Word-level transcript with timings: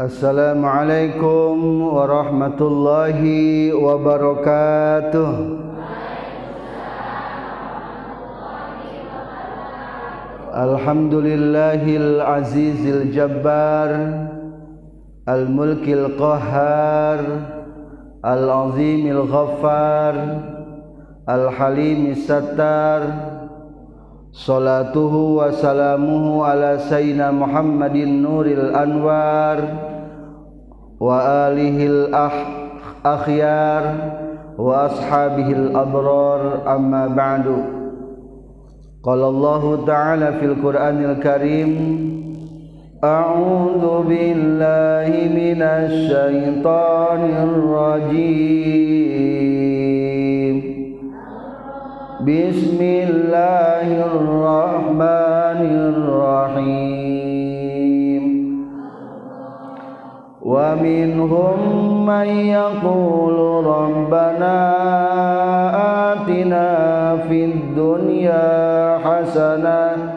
السلام 0.00 0.60
عليكم 0.60 1.82
ورحمة 1.82 2.60
الله 2.60 3.20
وبركاته. 3.72 5.32
الحمد 10.52 11.14
لله 11.14 11.82
العزيز 11.96 12.86
الجبار 12.86 13.90
الملك 15.28 15.88
القهار 15.88 17.20
العظيم 18.24 19.02
الغفار 19.16 20.14
الحليم 21.28 22.06
الستار 22.06 23.02
صلاته 24.36 25.14
وسلامه 25.40 26.44
على 26.44 26.78
سيدنا 26.78 27.30
محمد 27.30 27.96
النور 27.96 28.46
الأنوار 28.46 29.58
وآله 31.00 31.86
الأخيار 31.86 33.84
وأصحابه 34.58 35.48
الأبرار. 35.52 36.40
أما 36.76 37.06
بعد 37.06 37.46
قال 39.04 39.22
الله 39.22 39.86
تعالى 39.86 40.32
في 40.32 40.44
القرآن 40.44 41.04
الكريم 41.04 41.70
أعوذ 43.04 44.02
بالله 44.08 45.10
من 45.30 45.62
الشيطان 45.62 47.22
الرجيم. 47.48 48.66
بسم 52.26 52.80
الله 52.80 53.88
الرحمن 54.10 55.60
الرحيم. 55.92 56.85
ومنهم 60.45 62.05
من 62.05 62.27
يقول 62.27 63.65
ربنا 63.65 64.57
آتنا 66.13 66.67
في 67.17 67.45
الدنيا 67.45 68.97
حسنة 68.97 70.13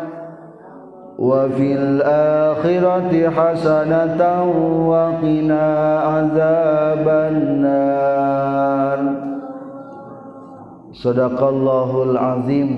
وفي 1.19 1.75
الآخرة 1.75 3.31
حسنة 3.31 4.43
وقنا 4.89 5.98
عذاب 5.98 7.09
النار 7.09 8.45
Sadaqallahul 11.05 12.17
azim 12.17 12.70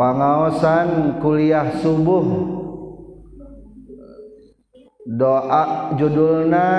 Pangaosan 0.00 1.20
kuliah 1.20 1.76
subuh 1.76 2.24
doa 5.09 5.97
judulna 5.97 6.69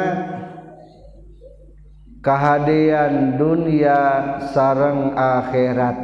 kehadian 2.22 3.34
dunia 3.34 3.98
sarang 4.54 5.18
akhirat. 5.18 5.98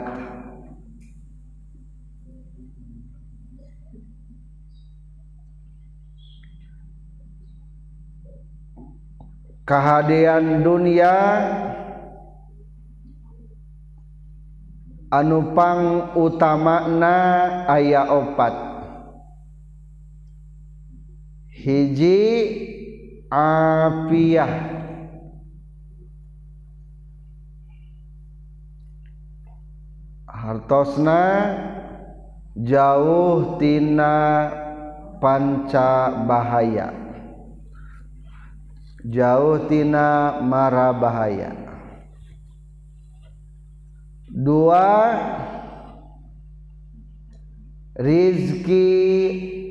Kehadian 9.67 10.63
dunia 10.63 11.15
anupang 15.11 16.15
utamana 16.15 17.19
ayah 17.75 18.07
opat. 18.15 18.76
hiji 21.67 22.23
apiah 23.27 24.55
hartosna 30.31 31.23
jauh 32.55 33.59
tina 33.59 34.15
panca 35.19 36.23
bahaya. 36.23 36.95
Jauh 39.03 39.67
tina 39.67 40.39
mara 40.47 40.95
bahaya. 40.95 41.51
Dua 44.31 44.87
rizki 47.97 48.89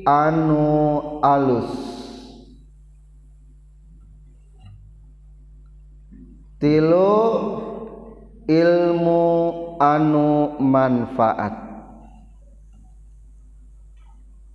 anu 0.02 1.20
alus. 1.22 1.70
Tilu 6.58 7.22
ilmu 8.50 9.24
anu 9.78 10.58
manfaat. 10.58 11.54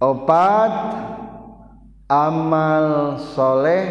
Opat 0.01 0.73
amal 2.09 3.15
soleh 3.37 3.85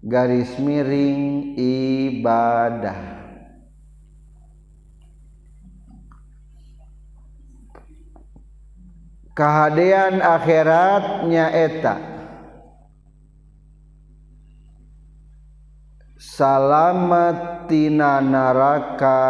garis 0.00 0.54
miring 0.62 1.52
ibadah 1.58 3.11
kehadian 9.32 10.20
akhiratnya 10.20 11.48
eta. 11.52 11.96
Salamat 16.22 17.66
tina 17.68 18.22
naraka 18.22 19.20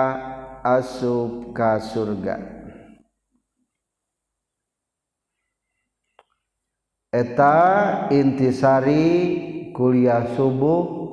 asup 0.63 1.51
ka 1.57 1.81
surga. 1.81 2.39
Eta 7.13 7.57
intisari 8.09 9.73
kuliah 9.77 10.33
subuh 10.33 11.05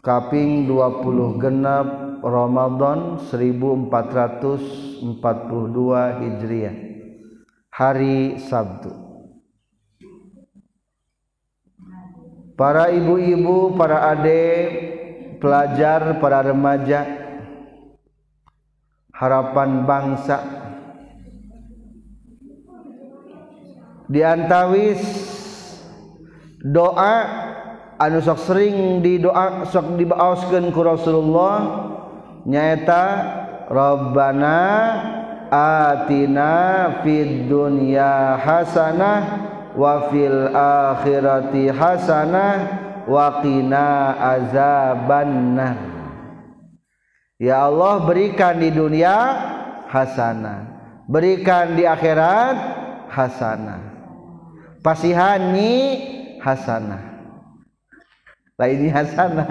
kaping 0.00 0.64
20 0.64 1.36
genap 1.42 1.88
Ramadan 2.24 3.20
1442 3.20 5.04
Hijriah 6.16 6.85
hari 7.76 8.40
Sabtu. 8.40 8.88
Para 12.56 12.88
ibu-ibu 12.88 13.76
para 13.76 14.16
adik 14.16 14.68
pelajar 15.36 16.16
para 16.16 16.40
remaja 16.40 17.04
harapan 19.12 19.84
bangsa. 19.84 20.40
Diantawis 24.08 25.04
doa 26.64 27.16
anu 28.00 28.24
sok 28.24 28.40
sering 28.40 29.04
didoa 29.04 29.68
sok 29.68 30.00
dibaoskeun 30.00 30.72
ku 30.72 30.80
Rasulullah 30.80 31.56
nyaeta 32.48 33.04
Rabbana 33.68 34.56
atina 35.50 37.00
fid 37.02 37.48
dunya 37.48 38.36
hasanah 38.40 39.22
wa 39.76 40.08
fil 40.08 40.50
akhirati 40.54 41.70
hasanah 41.70 42.56
wa 43.06 43.40
qina 43.40 44.16
azabannar 44.38 45.96
Ya 47.36 47.68
Allah 47.68 48.00
berikan 48.00 48.56
di 48.56 48.72
dunia 48.72 49.12
hasanah. 49.92 50.72
Berikan 51.04 51.76
di 51.76 51.84
akhirat 51.84 52.56
hasanah. 53.12 53.92
Pasihani 54.80 55.76
hasanah. 56.40 57.02
Lainnya 58.56 59.04
hasanah 59.04 59.48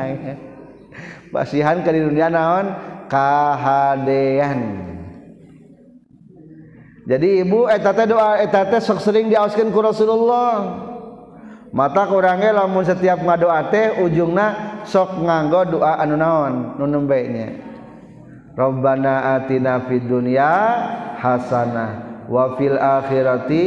pasihan 1.36 1.84
ke 1.86 1.90
di 1.94 2.02
dunia 2.02 2.32
naon? 2.32 2.74
Kahadean 3.06 4.95
jadi 7.06 7.46
ibu 7.46 7.70
eh, 7.70 7.78
etate 7.78 8.10
doa 8.10 8.42
eh, 8.42 8.50
etate 8.50 8.82
sok 8.82 8.98
sering 8.98 9.30
diauskan 9.30 9.70
ku 9.70 9.80
Rasulullah. 9.80 10.82
Mata 11.70 12.08
kurangnya 12.10 12.56
lamun 12.56 12.82
setiap 12.82 13.22
ngadoa 13.22 13.70
teh 13.70 14.02
ujungna 14.02 14.82
sok 14.90 15.22
nganggo 15.22 15.78
doa 15.78 16.02
anu 16.02 16.16
naon 16.16 16.80
nu 16.80 16.86
nembenya 16.88 17.52
Rabbana 18.56 19.36
atina 19.36 19.84
fid 19.84 20.08
dunya 20.08 20.50
hasanah 21.20 22.26
wa 22.32 22.56
fil 22.56 22.80
akhirati 22.80 23.66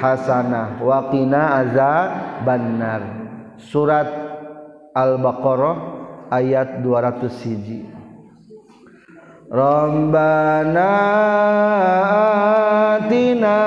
hasanah 0.00 0.80
wa 0.82 1.12
qina 1.12 1.62
azabannar. 1.62 3.02
Surat 3.60 4.08
Al-Baqarah 4.96 5.76
ayat 6.32 6.80
200 6.82 7.44
hiji 7.44 7.99
Rabbana 9.50 10.94
atina 13.02 13.58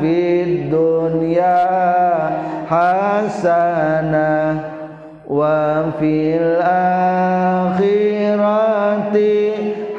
fid 0.00 0.72
dunya 0.72 1.68
hasanah 2.64 4.56
wa 5.28 5.92
fil 6.00 6.64
akhirati 6.64 8.16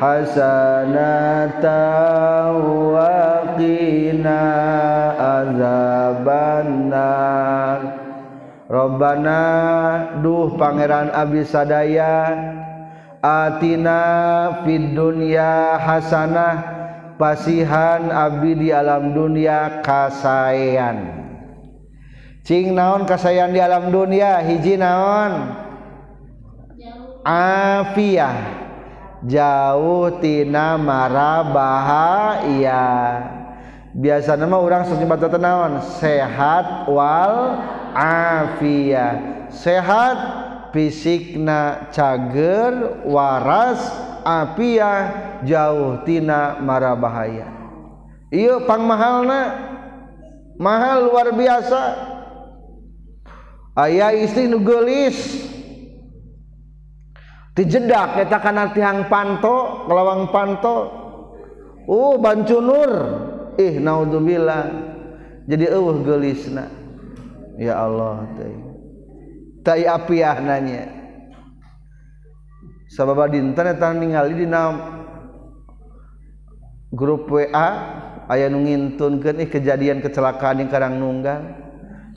hasanatan 0.02 1.54
wa 2.66 3.54
qina 3.62 4.42
azabannar. 5.46 6.82
Robbana 8.66 9.46
duh 10.26 10.58
pangeran 10.58 11.14
Abi 11.14 11.46
Sadaya 11.46 12.34
atina 13.22 14.02
fid 14.66 14.98
dunya 14.98 15.78
hasanah 15.78 16.56
pasihan 17.22 18.10
abdi 18.10 18.58
di 18.58 18.68
alam 18.74 19.14
dunia 19.14 19.86
kasayan 19.86 21.22
cing 22.42 22.74
naon 22.74 23.06
kasayan 23.06 23.54
di 23.54 23.62
alam 23.62 23.94
dunia? 23.94 24.42
Hiji 24.42 24.76
naon? 24.76 25.62
Afiyah 27.22 28.34
jauh 29.22 30.10
tina 30.18 30.74
mara 30.82 31.46
bahaya 31.46 32.82
biasa 33.94 34.34
nama 34.34 34.58
orang 34.58 34.90
senyumat 34.90 35.22
naon? 35.38 35.86
Sehat 36.02 36.90
wal 36.90 37.62
afiyah 37.94 39.46
sehat 39.54 40.41
fisikna 40.72 41.92
cager 41.92 43.04
waras 43.08 43.80
apiah 44.24 45.40
jauhtina 45.44 46.60
mara 46.64 46.96
bahaya 46.96 47.62
iya 48.32 48.64
pang 48.64 48.88
mahalna. 48.88 49.70
Mahal 50.62 51.10
luar 51.10 51.34
biasa. 51.34 51.82
Ayah 53.74 54.14
istri 54.14 54.46
nugelis 54.46 55.48
dijedak 57.58 58.20
kita 58.20 58.38
kana 58.40 58.70
tiang 58.72 59.10
panto 59.10 59.90
kelawang 59.90 60.32
panto. 60.32 60.78
Uh 61.90 62.14
bancu 62.22 62.62
nur 62.62 62.92
ih 63.58 63.82
naudzubillah. 63.82 64.70
Jadi 65.50 65.66
eueuh 65.66 66.06
gelisna 66.06 66.70
ya 67.58 67.82
Allah 67.82 68.30
teh. 68.38 68.71
tai 69.62 69.86
apiah 69.86 70.42
nanya. 70.42 70.90
Sabab 72.92 73.32
dinten 73.32 73.72
eta 73.72 73.96
ningali 73.96 74.36
dina 74.36 74.76
grup 76.92 77.32
WA 77.32 77.68
aya 78.28 78.52
nu 78.52 78.68
ngintunkeun 78.68 79.48
ih 79.48 79.50
kejadian 79.50 80.04
kecelakaan 80.04 80.60
yang 80.60 80.68
karang 80.68 81.00
nunggal 81.00 81.56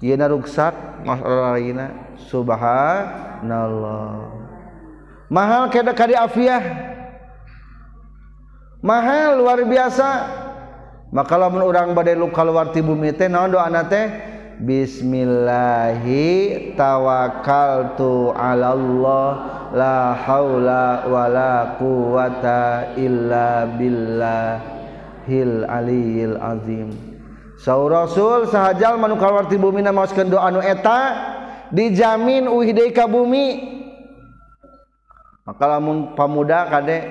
yeuna 0.02 0.26
ruksak 0.26 0.74
masalahna 1.06 2.18
subhanallah. 2.26 4.34
Mahal 5.30 5.70
kada 5.70 5.94
kadi 5.94 6.18
afiah. 6.18 6.90
Mahal 8.84 9.40
luar 9.40 9.64
biasa. 9.64 10.08
Maka 11.14 11.38
lamun 11.38 11.62
urang 11.62 11.94
bade 11.94 12.18
luka 12.18 12.42
luar 12.42 12.74
ti 12.74 12.82
bumi 12.82 13.14
teh 13.14 13.30
naon 13.30 13.54
doana 13.54 13.86
teh? 13.86 14.33
Bismillahi 14.62 16.22
tawakkaltu 16.78 18.30
alallah 18.30 19.30
la 19.74 20.14
haula 20.14 21.10
wala 21.10 21.74
quwata 21.74 22.94
illa 22.94 23.66
billahil 23.74 25.66
aliyil 25.66 26.38
azim. 26.38 26.94
Saur 27.58 27.90
Rasul 27.90 28.46
sahajal 28.46 28.94
manu 28.94 29.18
kalwarti 29.18 29.58
bumi 29.58 29.82
na 29.82 29.90
maoskeun 29.90 30.30
doa 30.30 30.54
nu 30.54 30.62
eta 30.62 31.18
dijamin 31.74 32.46
uhidai 32.46 32.94
ka 32.94 33.10
bumi. 33.10 33.74
Maka 35.42 35.66
lamun 35.66 36.14
pamuda 36.14 36.70
kadek 36.70 37.02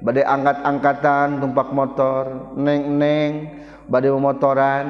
badai 0.00 0.24
angkat-angkatan 0.24 1.44
tumpak 1.44 1.76
motor 1.76 2.56
neng-neng 2.56 3.52
badai 3.84 4.16
motoran 4.16 4.84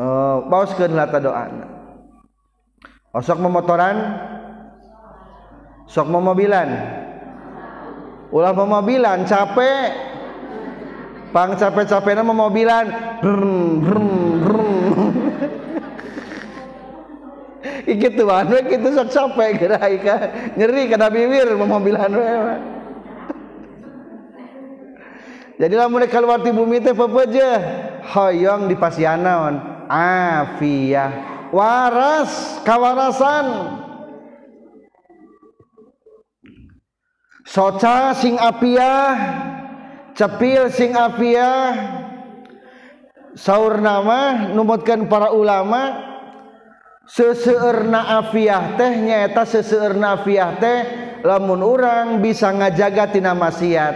memotoran 0.00 1.20
doa 1.20 1.44
osok 3.12 3.38
memotoran 3.42 3.96
sok 5.84 6.06
memobilan 6.08 6.68
ulah 8.30 8.54
pemobilan 8.54 9.26
capek. 9.26 9.90
Pang 11.30 11.54
capek-capek 11.54 12.18
nama 12.18 12.34
mobilan. 12.34 12.90
Brum 13.22 13.86
brum 13.86 14.08
brum 14.42 14.70
gitu 17.86 18.26
anu 18.26 18.58
gitu 18.66 18.88
sok 18.94 19.08
capek 19.14 19.50
gerai 19.62 19.94
ka. 20.02 20.16
Nyeri 20.58 20.90
kada 20.90 21.06
bibir 21.06 21.54
mobilan 21.54 22.10
we. 22.10 22.34
Jadi 25.60 25.74
lamun 25.76 26.08
keluar 26.10 26.42
di 26.42 26.50
bumi 26.50 26.82
teh 26.82 26.98
pepeje. 26.98 27.50
Hoyong 28.10 28.66
di 28.66 28.74
pasianaon 28.74 29.69
afiyah. 29.90 31.12
Waras 31.50 32.62
kawarasan. 32.62 33.46
Soca 37.42 38.14
sing 38.14 38.38
apiah 38.38 39.18
cepil 40.14 40.70
sing 40.70 40.94
afiah 40.94 41.74
saur 43.34 43.82
nama 43.82 44.54
numutkan 44.54 45.10
para 45.10 45.34
ulama. 45.34 46.06
Seseerna 47.10 48.22
afiah 48.22 48.78
teh 48.78 49.02
nyaeta 49.02 49.42
seseerna 49.42 50.14
afiah 50.14 50.54
teh 50.62 50.78
lamun 51.26 51.58
orang 51.58 52.22
bisa 52.22 52.54
ngajaga 52.54 53.10
tina 53.10 53.34
maksiat. 53.34 53.94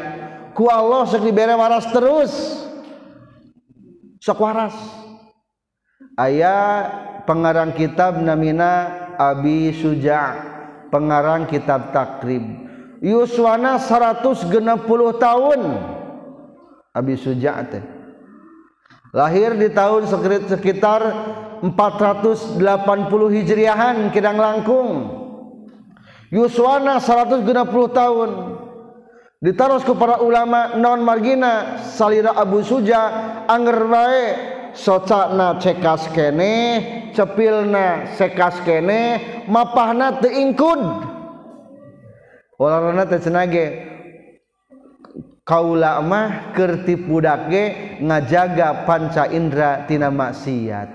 Ku 0.50 0.66
Allah 0.66 1.06
sok 1.06 1.22
dibere 1.22 1.54
waras 1.54 1.86
terus. 1.94 2.32
Sok 4.18 4.42
waras. 4.42 5.03
aya 6.18 6.90
pengarang 7.26 7.74
kitab 7.74 8.18
namina 8.18 9.04
Abi 9.14 9.70
Suja 9.74 10.54
pengarang 10.94 11.50
kitab 11.50 11.90
takrib. 11.90 12.42
Yuswana 13.02 13.82
160 13.82 14.46
tahun. 15.18 15.60
Abi 16.94 17.14
Suja 17.18 17.58
teh. 17.66 17.82
Lahir 19.10 19.58
di 19.58 19.70
tahun 19.70 20.06
sekitar 20.06 21.02
480 21.62 22.62
Hijriahan 23.34 24.10
Kidang 24.14 24.38
Langkung. 24.38 24.90
Yuswana 26.30 27.02
160 27.02 27.46
tahun. 27.90 28.30
Ditaruh 29.44 29.82
kepada 29.84 30.24
ulama 30.24 30.72
non 30.80 31.04
margina 31.04 31.76
salira 31.84 32.32
Abu 32.32 32.64
Suja 32.64 33.12
anger 33.44 33.78
wae 33.92 34.26
socana 34.74 35.56
cekas 35.62 36.10
kene 36.10 36.54
cepilna 37.14 38.14
sekas 38.18 38.58
kene 38.66 39.22
mapahna 39.46 40.18
teu 40.18 40.34
ingkud 40.34 40.82
ularna 42.58 43.06
teh 43.06 43.22
cenage 43.22 43.94
kaula 45.44 46.00
mah 46.00 46.56
keur 46.56 46.80
budak 47.04 47.52
ge 47.52 47.64
ngajaga 48.00 48.88
panca 48.88 49.28
indra 49.28 49.84
tina 49.84 50.08
maksiat. 50.08 50.88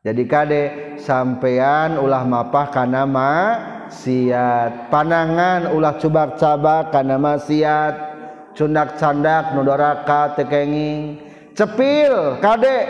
Jadi 0.00 0.22
kade 0.24 0.62
sampean 0.96 2.00
ulah 2.00 2.24
mapah 2.24 2.72
kana 2.72 3.04
maksiat. 3.04 4.88
Panangan 4.88 5.72
ulah 5.76 5.96
cubak-cabak 6.00 6.92
kana 6.92 7.20
maksiat. 7.20 8.08
Cundak 8.56 8.98
candak 9.00 9.52
nudoraka 9.56 10.36
tekenging 10.36 11.29
cepil 11.60 12.40
kadek 12.40 12.88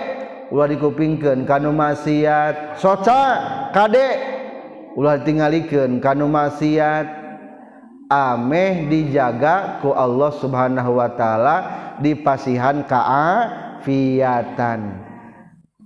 ulah 0.55 0.71
dikupingkan 0.71 1.43
kanu 1.43 1.75
maksiat. 1.75 2.79
Soca 2.79 3.43
kadek 3.75 4.15
ulah 4.95 5.19
tinggalikan 5.19 5.99
kanu 5.99 6.31
maksiat. 6.31 7.19
Ameh 8.11 8.91
dijaga 8.91 9.79
ku 9.79 9.95
Allah 9.95 10.35
subhanahu 10.35 10.99
wa 10.99 11.07
ta'ala 11.15 11.57
dipasihan 12.03 12.83
kaafiatan 12.83 14.03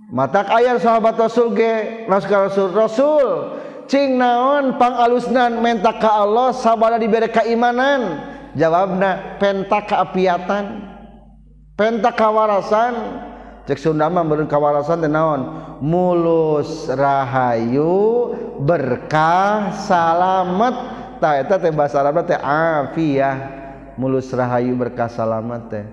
matak 0.09 0.49
ayat 0.49 0.81
sahabat 0.81 1.21
rasul 1.21 1.53
ge 1.53 2.01
rasul. 2.09 2.73
Rasul 2.73 3.53
cing 3.85 4.17
naon 4.17 4.81
pangalusnan 4.81 5.61
mentak 5.61 6.01
ka 6.01 6.25
Allah 6.25 6.49
sabada 6.49 6.97
diberi 6.97 7.29
keimanan? 7.29 8.33
Jawabna 8.57 9.37
pentak 9.37 9.85
keapiatan 9.93 10.94
penta 11.75 12.15
kawarasan 12.15 12.95
cek 13.65 13.81
Sunda 13.81 14.07
mah 14.07 14.21
beureun 14.21 14.45
kawarasan 14.45 15.01
teh 15.01 15.11
naon? 15.11 15.41
Mulus 15.81 16.87
rahayu 16.87 18.31
berkah 18.61 19.73
salamet. 19.85 20.95
Bahasa 21.73 22.05
Arab 22.05 22.21
teh 22.29 22.37
afiyah. 22.37 23.37
Mulus 23.97 24.29
rahayu 24.29 24.77
berkah 24.77 25.09
salamat 25.09 25.61
teh. 25.73 25.85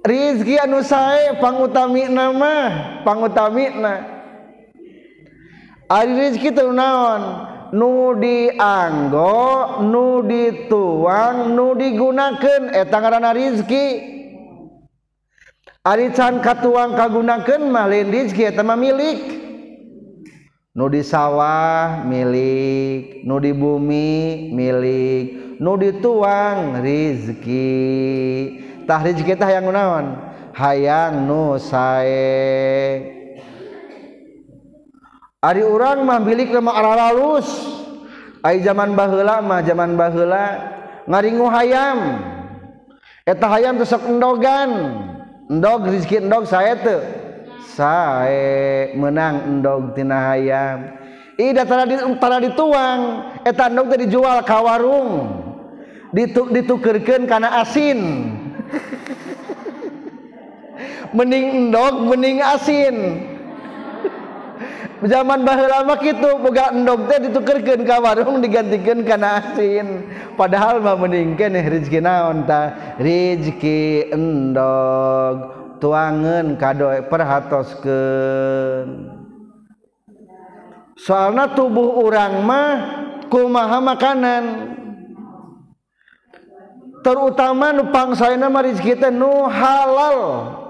Rizki 0.00 0.56
anu 0.56 0.80
sae 0.80 1.36
pangutami 1.36 2.08
nama 2.08 2.52
pangutami 3.04 3.76
na. 3.76 3.94
Ari 5.92 6.12
rizki 6.24 6.48
teu 6.56 6.72
naon? 6.72 7.52
Nu 7.76 8.16
dianggo 8.16 9.84
nu 9.84 10.24
dituang 10.24 11.52
nu 11.52 11.76
digunakeun. 11.76 12.72
Eta 12.72 13.04
ngaranna 13.04 13.36
rizki. 13.36 14.13
Arican 15.84 16.40
katuang 16.40 16.96
kagunakan 16.96 17.68
malin 17.68 18.08
rizki 18.08 18.48
eta 18.48 18.64
mah 18.64 18.72
milik. 18.72 19.20
Nu 20.72 20.88
di 20.88 21.04
sawah 21.04 22.00
milik 22.08 23.20
nu 23.28 23.36
di 23.36 23.52
bumi 23.52 24.48
milik 24.48 25.60
nu 25.60 25.76
dituang 25.76 26.80
rizki. 26.80 27.68
Tah 28.88 29.04
rizki 29.04 29.36
tah 29.36 29.52
yang 29.52 29.68
naon 29.68 30.16
hayang 30.56 31.28
nu 31.28 31.60
sae. 31.60 33.04
Ari 35.44 35.60
urang 35.68 36.00
mah 36.08 36.16
milik 36.16 36.48
lemah 36.48 36.80
aralus 36.80 37.76
Ay 38.40 38.64
zaman 38.64 38.96
bahula 38.96 39.44
mah 39.44 39.60
zaman 39.60 40.00
bahula 40.00 40.64
ngaringu 41.04 41.44
hayam. 41.52 42.24
Eta 43.28 43.52
hayam 43.52 43.76
tusok 43.76 44.08
endogan. 44.08 45.12
endog 45.50 45.88
rezeki 45.88 46.24
endog 46.24 46.48
saya 46.48 46.76
tuh 46.80 47.00
saya 47.74 48.94
menang 48.94 49.50
endog 49.50 49.98
tina 49.98 50.30
hayam. 50.30 50.94
Ida 51.34 51.66
tara 51.66 51.82
di 51.82 51.98
tara 52.22 52.38
dituang. 52.38 53.34
Eta 53.42 53.66
endog 53.66 53.90
teh 53.90 54.06
dijual 54.06 54.38
ka 54.46 54.62
warung. 54.62 55.42
Dituk 56.14 56.54
ditukerkeun 56.54 57.26
kana 57.26 57.66
asin. 57.66 58.30
Mending 61.16 61.66
endog 61.66 62.06
mending 62.06 62.38
asin. 62.38 62.94
zaman 65.04 65.44
bahula 65.44 65.84
mah 65.84 66.00
kitu 66.00 66.40
boga 66.40 66.72
endog 66.72 67.04
teh 67.08 67.28
ditukerkeun 67.28 67.84
ka 67.84 68.00
warung 68.00 68.40
digantikeun 68.40 69.04
kana 69.04 69.40
asin 69.40 70.08
padahal 70.34 70.80
mah 70.80 70.96
mending 70.96 71.36
keneh 71.36 71.60
rezeki 71.60 72.00
naon 72.00 72.48
tah 72.48 72.96
rezeki 72.96 74.10
endog 74.12 75.64
tuangan 75.84 76.56
kadoe 76.56 77.04
perhatoskeun. 77.12 78.88
Soalna 80.94 81.52
tubuh 81.52 82.00
urang 82.00 82.40
mah 82.46 82.72
kumaha 83.28 83.84
makanan? 83.84 84.72
Terutama 87.04 87.76
nupang 87.76 88.16
saya 88.16 88.40
nama 88.40 88.64
rezeki 88.64 88.96
teh 88.96 89.12
nu 89.12 89.44
halal. 89.44 90.18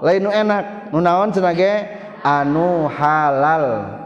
Lain 0.03 0.27
nu 0.27 0.31
enak. 0.35 0.91
Nu 0.91 0.99
naon 0.99 1.31
cenah 1.31 1.55
anu 2.19 2.91
halal. 2.91 4.03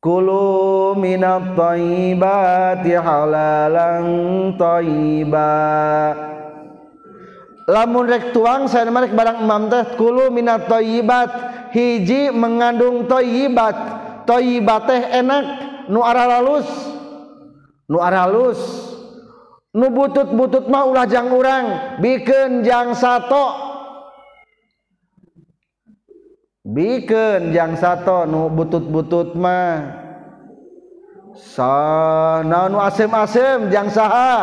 Kulu 0.00 0.96
minat 0.96 1.52
taibati 1.52 2.96
halalan 2.96 4.04
taiba 4.56 5.52
Lamun 7.68 8.08
rek 8.08 8.32
tuang 8.32 8.64
saya 8.64 8.88
merek 8.88 9.12
barang 9.12 9.44
imam 9.44 9.68
teh 9.68 9.84
Kulu 10.00 10.32
minat 10.32 10.64
taibat 10.72 11.30
Hiji 11.76 12.32
mengandung 12.32 13.04
taibat 13.04 13.76
Taibat 14.24 14.88
teh 14.88 15.00
enak 15.20 15.44
Nu 15.92 16.00
aralus 16.00 16.66
Nu 17.84 18.00
aralus 18.00 18.90
Nu 19.70 19.86
butut-butut 19.86 20.66
mah 20.66 20.82
ulah 20.82 21.06
jang 21.06 21.30
urang. 21.30 21.94
Bikin 22.02 22.66
jang 22.66 22.90
sato. 22.90 23.69
bikinjang 26.70 27.74
satu 27.74 28.24
nu 28.26 28.46
butut-butut 28.50 29.34
mah. 29.34 29.98
Sana 31.34 32.70
nu 32.70 32.78
asem-asem 32.78 33.70
jang 33.70 33.90
saha? 33.90 34.34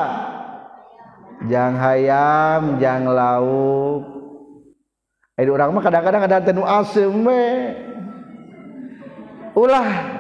Jang 1.48 1.78
hayam 1.78 2.82
jang 2.82 3.08
lauk. 3.08 4.04
Aduh 5.38 5.54
orang 5.54 5.70
mah 5.70 5.84
kadang-kadang 5.86 6.24
ada 6.26 6.42
tenu 6.42 6.66
asem 6.66 7.14
we. 7.14 7.48
Ulah 9.54 10.18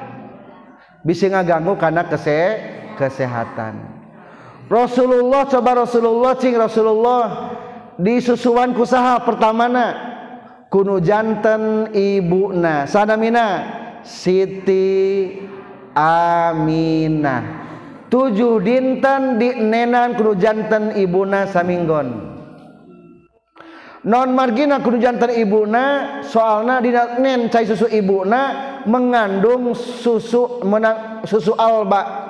bisa 1.01 1.29
ngaganggu 1.29 1.77
karena 1.77 2.05
kese 2.05 2.61
kesehatan. 2.97 3.97
Rasulullah 4.67 5.47
coba 5.47 5.87
Rasulullah 5.87 6.35
cing 6.37 6.55
Rasulullah. 6.57 7.55
Di 7.97 8.21
susuan 8.21 8.77
kusaha 8.77 9.25
pertamana? 9.25 10.16
Kuno 10.67 10.99
jantan 10.99 11.91
ibu 11.95 12.51
na 12.55 12.87
sanamina 12.87 13.45
Siti 14.07 15.35
Aminah 15.97 17.67
tujuh 18.07 18.63
dinten 18.63 19.35
di 19.35 19.51
nenan 19.59 20.15
kuno 20.15 20.35
jantan 20.35 20.95
ibuna 20.95 21.47
saminggon. 21.47 22.07
Non 24.07 24.31
margina 24.31 24.79
kuno 24.79 24.95
jantan 24.95 25.35
ibuna 25.35 25.83
soalna 26.23 26.79
di 26.79 26.95
nen 27.19 27.51
cai 27.51 27.67
susu 27.67 27.91
ibuna 27.91 28.41
mengandung 28.87 29.75
susu 29.75 30.63
menang 30.63 31.23
susu 31.27 31.51
alba. 31.59 32.25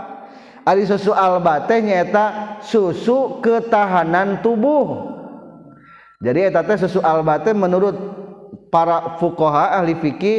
Ari 0.68 0.84
susu 0.84 1.16
alba 1.16 1.64
teh 1.64 1.80
nyata 1.80 2.60
susu 2.60 3.40
ketahanan 3.40 4.42
tubuh. 4.44 5.16
Jadi 6.18 6.50
eta 6.50 6.66
teh 6.66 6.82
susu 6.82 7.00
alba 7.06 7.40
teh 7.40 7.54
menurut 7.54 8.17
para 8.72 9.18
fukoha 9.20 9.80
ahli 9.80 9.96
fikih 9.98 10.38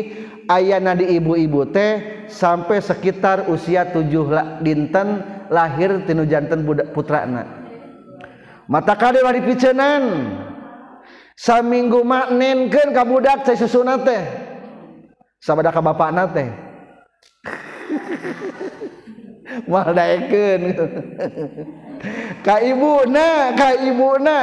ayana 0.48 0.96
di 0.96 1.20
ibu-ibu 1.20 1.68
teh 1.68 2.24
sampai 2.26 2.80
sekitar 2.80 3.46
usia 3.52 3.92
tujuh 3.92 4.26
la, 4.32 4.42
dinten 4.64 5.22
lahir 5.52 6.04
tinu 6.08 6.24
jantan 6.24 6.64
budak 6.64 6.92
putrana. 6.96 7.44
Mata 8.68 8.96
kade 8.96 9.20
wari 9.24 9.40
picenan 9.44 10.32
saminggu 11.36 12.04
maknenkeun 12.04 12.92
ka 12.96 13.04
budak 13.04 13.44
teh 13.44 13.56
susuna 13.56 14.00
teh. 14.00 14.24
Sabada 15.38 15.70
ka 15.70 15.84
bapakna 15.84 16.26
teh. 16.32 16.48
Mal 19.70 19.92
daekeun. 19.96 20.62
Ka 22.46 22.62
ibuna 22.62 23.58
ka 23.58 23.74
ibuna. 23.74 24.38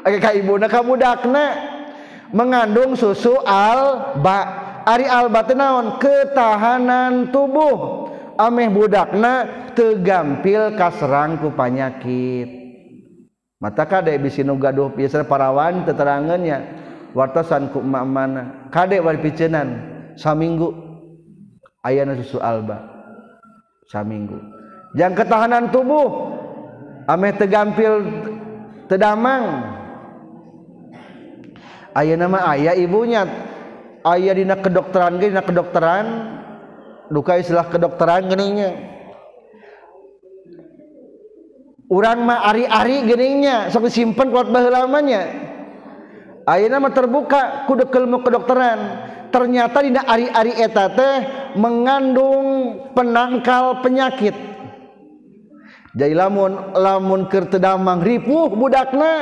Ka 0.00 0.30
ibuna 0.32 0.66
ka 0.72 0.80
budakna. 0.80 1.44
Mengandung 2.34 2.94
susu 2.94 3.38
alba. 3.44 4.68
Ari 4.88 5.06
alba 5.06 5.44
naon? 5.52 6.00
Ketahanan 6.00 7.30
tubuh. 7.30 8.08
Ameh 8.40 8.72
budakna 8.72 9.68
tegampil 9.76 10.72
kasrangku 10.74 11.52
panyakit. 11.52 12.48
Mata 13.60 13.84
kade 13.84 14.16
bisi 14.16 14.40
nu 14.40 14.56
gaduh 14.56 14.88
biasa 14.88 15.28
parawan 15.28 15.84
teterangannya 15.84 16.64
wartasan 17.12 17.68
ku 17.68 17.84
emak 17.84 18.04
mana? 18.08 18.42
Kade 18.72 18.96
wali 19.04 19.20
picenan? 19.20 19.68
Saminggu. 20.16 20.72
Ayana 21.84 22.16
susu 22.16 22.40
alba. 22.40 22.80
Saminggu. 23.92 24.40
Yang 24.96 25.24
ketahanan 25.24 25.68
tubuh. 25.68 26.40
Ameh 27.04 27.36
tegampil 27.36 28.00
tedamang 28.88 29.76
aya 31.96 32.14
nama 32.14 32.50
ayah 32.56 32.74
ibunya. 32.76 33.26
Ayah 34.00 34.32
dina 34.32 34.56
kedokteran 34.56 35.20
ge 35.20 35.28
dina 35.28 35.44
kedokteran. 35.44 36.06
Duka 37.10 37.36
istilah 37.42 37.66
kedokteran 37.66 38.30
geningnya 38.30 39.00
urang 41.90 42.22
mah 42.22 42.46
ari-ari 42.46 43.02
geningnya 43.02 43.66
sok 43.66 43.90
disimpen 43.90 44.30
kuat 44.30 44.46
bahelamanya 44.46 45.26
ayeuna 46.46 46.78
mah 46.82 46.92
terbuka 46.94 47.66
ku 47.66 47.78
dekelmu 47.78 48.22
kedokteran. 48.22 48.78
Ternyata 49.30 49.78
dina 49.86 50.02
ari-ari 50.10 50.58
eta 50.58 50.90
teh 50.90 51.16
mengandung 51.54 52.74
penangkal 52.98 53.78
penyakit. 53.78 54.34
Jadi 55.94 56.14
lamun 56.18 56.74
lamun 56.74 57.30
keur 57.30 57.46
ripuh 57.46 58.50
budakna. 58.50 59.12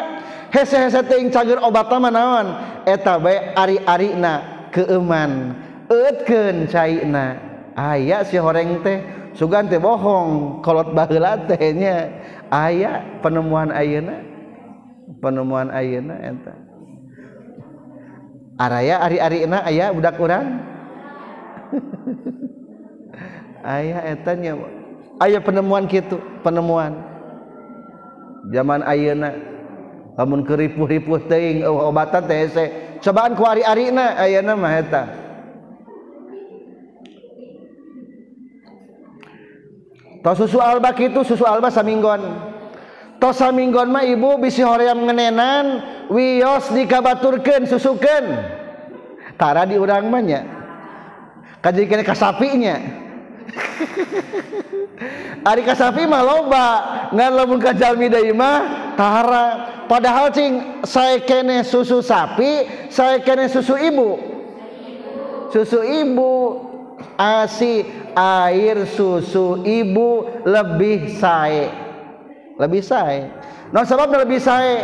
hese-hese 0.53 1.01
teuing 1.05 1.31
cager 1.33 1.61
obat 1.61 1.89
mah 1.93 2.13
naon? 2.13 2.47
Eta 2.89 3.21
bae 3.21 3.53
ari-arina 3.53 4.69
keeman 4.73 5.57
eutkeun 5.89 6.69
caina. 6.69 7.41
Aya 7.79 8.27
si 8.27 8.35
horeng 8.37 8.83
teh 8.83 8.99
sugan 9.39 9.71
teh 9.71 9.79
bohong 9.79 10.61
kolot 10.65 10.93
baheula 10.93 11.39
teh 11.47 11.73
nya. 11.75 12.11
Aya 12.49 13.21
penemuan 13.21 13.71
ayeuna 13.71 14.25
penemuan 15.21 15.69
ayeuna 15.73 16.17
eta. 16.21 16.55
Araya 18.59 18.99
ari-arina 19.07 19.63
aya 19.63 19.95
budak 19.95 20.19
urang? 20.19 20.47
Aya 23.59 24.01
eta 24.17 24.33
nya. 24.35 24.57
Aya 25.21 25.39
penemuan 25.39 25.87
kitu 25.87 26.19
penemuan. 26.43 26.99
Zaman 28.49 28.81
ayeuna 28.83 29.35
lamun 30.19 30.43
keripuh-ripuh 30.43 31.31
teuing 31.31 31.63
eh, 31.63 31.71
obatan 31.71 32.27
teh 32.27 32.39
hese 32.43 32.65
cobaan 32.99 33.39
ku 33.39 33.47
ari-arina 33.47 34.19
ayeuna 34.19 34.59
mah 34.59 34.75
eta 34.75 35.03
Tos 40.19 40.35
susu 40.45 40.59
alba 40.59 40.91
kitu 40.99 41.23
susu 41.23 41.47
alba 41.47 41.71
saminggon. 41.71 42.19
Tos 43.23 43.39
saminggon 43.39 43.87
mah 43.87 44.03
ibu 44.03 44.35
bisi 44.43 44.67
hoream 44.67 45.07
ngenenan 45.07 45.81
wios 46.11 46.75
dikabaturkeun 46.75 47.71
susukeun. 47.71 48.27
Tara 49.39 49.63
di 49.63 49.79
urang 49.79 50.11
mah 50.11 50.19
nya. 50.19 50.43
Kajikan 51.63 52.03
kasapinya. 52.03 53.07
Ari 55.49 55.63
kasapi 55.65 56.05
mah 56.05 56.23
loba 56.25 56.67
ngan 57.15 57.33
lamun 57.33 57.61
ka 57.63 57.73
jalmi 57.73 58.11
deui 58.11 58.35
mah 58.35 58.93
tara 58.99 59.47
padahal 59.89 60.35
cing 60.35 60.83
saya 60.85 61.23
kene 61.23 61.65
susu 61.65 62.05
sapi 62.05 62.67
saya 62.93 63.23
kene 63.23 63.49
susu 63.49 63.79
ibu. 63.79 64.19
Susu 65.49 65.81
ibu. 65.81 66.65
Asi 67.19 67.83
air 68.15 68.87
susu 68.91 69.63
ibu 69.63 70.27
lebih 70.47 71.19
sae. 71.19 71.71
Lebih 72.59 72.83
sae. 72.83 73.31
Non 73.71 73.87
sebab 73.87 74.11
lebih 74.19 74.43
sae. 74.43 74.83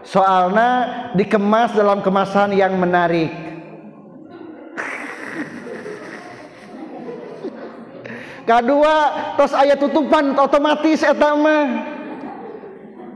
Soalnya 0.00 1.12
dikemas 1.12 1.76
dalam 1.76 2.00
kemasan 2.00 2.56
yang 2.56 2.72
menarik 2.80 3.49
kedua 8.50 8.94
tos 9.38 9.54
ayat 9.54 9.78
tutupan 9.78 10.34
otomatis 10.34 11.06
etama 11.06 11.86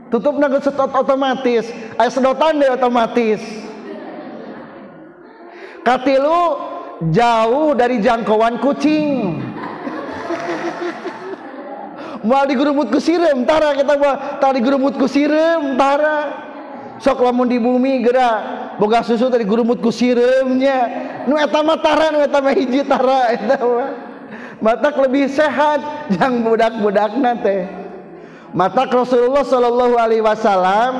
tutup 0.07 0.39
naga 0.39 0.63
otomatis 0.95 1.67
ayat 1.99 2.11
sedotan 2.15 2.55
deh 2.63 2.71
otomatis. 2.71 3.43
Katilu 5.85 6.41
jauh 7.13 7.77
dari 7.77 8.01
jangkauan 8.01 8.57
kucing. 8.57 9.37
Mal 12.25 12.49
digurumut 12.49 12.89
ku 12.89 12.97
sirem 12.97 13.45
tara 13.45 13.77
kita 13.77 13.93
mah. 14.01 14.41
Tadi 14.41 14.65
gurumut 14.65 14.97
ku 14.97 15.05
sirem 15.05 15.77
tara. 15.77 16.41
Sok 16.97 17.21
lamun 17.21 17.45
di 17.45 17.61
bumi 17.61 18.01
gerak 18.01 18.73
boga 18.81 19.05
susu 19.05 19.29
tadi 19.29 19.45
gurumut 19.45 19.77
ku 19.77 19.93
siremnya. 19.93 20.89
Nu 21.29 21.37
eta 21.37 21.61
mah 21.61 21.77
tara 21.77 22.09
nu 22.09 22.23
eta 22.25 22.41
mah 22.41 22.55
hiji 22.55 22.81
tara 22.81 23.29
eta 23.29 23.61
mah 23.61 24.04
matak 24.63 24.95
lebih 24.99 25.27
sehat. 25.31 25.81
Yang 26.19 26.33
budak-budak 26.45 27.11
nate. 27.17 27.85
Matak 28.55 28.87
Rasulullah 28.93 29.43
Shallallahu 29.43 29.99
Alaihi 29.99 30.23
Wasallam 30.23 30.93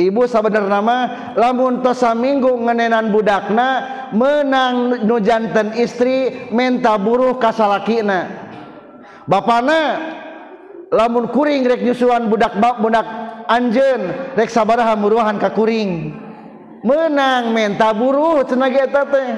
ibu 0.00 0.24
sabener 0.24 0.64
nama 0.64 1.32
lamun 1.36 1.84
tosa 1.84 2.16
minggu 2.16 2.48
ngenenan 2.56 3.12
budakna 3.12 3.68
menang 4.16 5.04
nujanten 5.04 5.76
istri 5.76 6.48
menta 6.48 6.96
buruh 6.96 7.36
kasalakina. 7.36 8.32
Bapana 9.28 9.80
lamun 10.88 11.28
kuring 11.28 11.68
rek 11.68 11.84
nyusuan 11.84 12.32
budak 12.32 12.56
bak 12.56 12.80
budak 12.80 13.04
anjen 13.44 14.32
rek 14.32 14.48
sabaraha 14.48 14.96
muruhan 14.96 15.36
ka 15.36 15.52
kuring. 15.52 16.16
Menang 16.80 17.52
menta 17.52 17.92
buruh 17.92 18.40
cenah 18.48 18.72
eta 18.72 19.04
teh. 19.04 19.28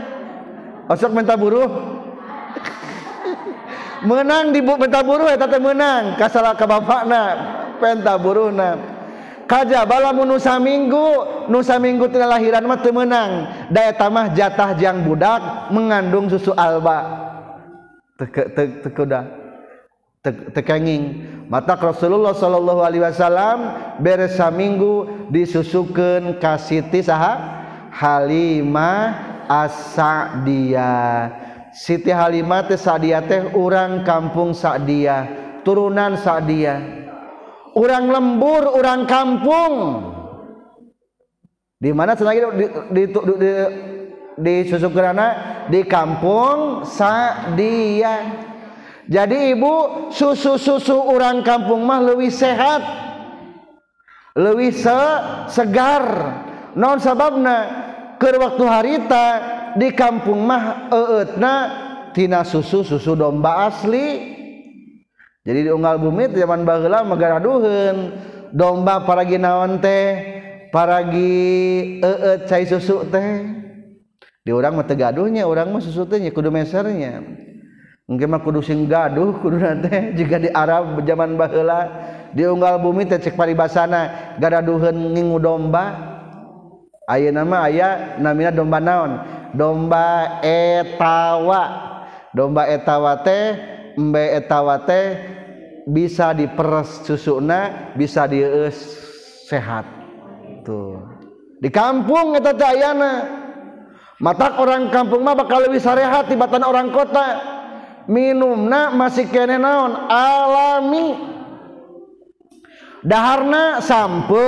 Osok 0.86 1.10
menta 1.10 1.34
buruh? 1.34 2.01
menang 4.02 4.54
di 4.54 4.60
menta 4.62 5.02
buruh 5.02 5.30
eh, 5.30 5.38
eta 5.38 5.46
teh 5.46 5.62
menang. 5.62 6.18
Kasala 6.18 6.54
ka 6.54 6.66
bapakna 6.66 7.22
penta 7.78 8.18
buruhna 8.18 8.78
kaja 9.46 9.84
bala 9.84 10.14
nusa 10.14 10.56
minggu. 10.56 11.06
Nusa 11.50 11.50
nu 11.50 11.60
saminggu 11.60 12.06
tina 12.08 12.30
lahiran 12.30 12.64
mah 12.64 12.78
teu 12.80 12.94
menang. 12.94 13.50
Daya 13.68 13.92
tamah 13.92 14.32
jatah 14.32 14.72
jang 14.78 15.02
budak 15.02 15.72
mengandung 15.74 16.30
susu 16.30 16.54
alba. 16.54 17.30
Teu 18.18 18.90
kuda 18.94 19.42
tekenging 20.54 21.26
mata 21.50 21.74
Rasulullah 21.74 22.30
sallallahu 22.30 22.86
Alaihi 22.86 23.02
Wasallam 23.02 23.58
beres 23.98 24.38
saminggu 24.38 25.26
ka 26.38 26.54
Siti 26.62 27.02
saha 27.02 27.42
Halimah 27.90 29.18
As-Sa'diyah 29.50 31.51
Siti 31.72 32.12
Halimah 32.12 32.68
teh 32.68 32.76
Sa'diyah 32.76 33.24
teh 33.24 33.42
urang 33.56 34.04
kampung 34.04 34.52
Sa'diyah, 34.52 35.22
turunan 35.64 36.20
Sa'diyah. 36.20 37.00
Urang 37.72 38.12
lembur, 38.12 38.76
urang 38.76 39.08
kampung. 39.08 39.74
Di 41.80 41.88
mana 41.96 42.12
cenah 42.12 42.36
di 42.36 42.44
di 42.52 42.64
di, 42.92 43.02
di, 43.16 43.52
di 44.36 44.54
susukerana 44.68 45.28
di 45.72 45.80
kampung 45.88 46.84
Sa'diyah. 46.84 48.52
Jadi 49.08 49.56
ibu 49.56 50.08
susu-susu 50.12 51.08
urang 51.08 51.40
kampung 51.40 51.88
mah 51.88 52.04
leuwih 52.04 52.28
sehat. 52.28 52.84
Leuwih 54.36 54.76
se 54.76 55.00
segar. 55.48 56.04
Non 56.76 57.00
sababna 57.00 57.56
keur 58.20 58.36
waktu 58.40 58.64
harita 58.64 59.26
di 59.76 59.88
kampung 59.92 60.44
mah 60.44 60.92
eutna 60.92 61.54
tina 62.12 62.44
susu 62.44 62.84
susu 62.84 63.16
domba 63.16 63.68
asli. 63.68 64.30
Jadi 65.42 65.66
di 65.66 65.70
unggal 65.74 65.98
bumi 65.98 66.30
zaman 66.30 66.62
baheula 66.62 67.02
megara 67.02 67.42
duheun 67.42 68.14
domba 68.54 69.02
paragi 69.02 69.40
naon 69.40 69.82
teh? 69.82 70.40
Paragi 70.70 71.98
eut 72.00 72.46
cai 72.46 72.64
susu 72.64 73.02
teh. 73.10 73.42
Di 74.42 74.50
orang 74.50 74.78
mah 74.78 74.86
tegaduhnya 74.86 75.46
orang 75.46 75.72
mah 75.74 75.82
susu 75.82 76.06
teh 76.06 76.22
kudu 76.30 76.54
mesernya. 76.54 77.20
Mungkin 78.06 78.28
mah 78.28 78.42
kudu 78.44 78.62
sing 78.62 78.86
gaduh 78.86 79.42
kudu 79.42 79.58
teh 79.82 80.10
jika 80.18 80.38
di 80.38 80.48
Arab 80.52 81.02
zaman 81.02 81.34
baheula. 81.34 81.80
Di 82.32 82.46
unggal 82.46 82.78
bumi 82.78 83.04
teh 83.10 83.18
cek 83.18 83.34
paribasana 83.34 84.36
garaduheun 84.38 84.94
ngingu 84.94 85.42
domba. 85.42 86.14
Ayeuna 87.10 87.42
mah 87.42 87.66
aya 87.66 88.14
namina 88.22 88.54
domba 88.54 88.78
naon? 88.78 89.41
domba 89.54 90.40
etawa. 90.44 91.92
Domba 92.32 92.64
etawate 92.64 93.60
embe 93.92 94.24
etawate 94.32 95.00
bisa 95.84 96.32
diperes 96.32 97.04
susuna 97.04 97.92
bisa 97.92 98.24
di 98.24 98.40
sehat. 99.44 99.84
Tuh. 100.64 100.96
Di 101.60 101.68
kampung 101.68 102.34
eta 102.34 102.56
teh 102.56 102.66
ayana 102.66 103.12
mata 104.18 104.56
orang 104.58 104.88
kampung 104.88 105.20
mah 105.20 105.36
bakal 105.36 105.62
lebih 105.68 105.78
sarehat 105.78 106.32
tibatan 106.32 106.64
orang 106.64 106.88
kota. 106.90 107.52
Minumna 108.10 108.90
masih 108.90 109.30
kene 109.30 109.62
naon? 109.62 109.94
Alami. 110.10 111.30
Daharna 113.02 113.78
sampo 113.78 114.42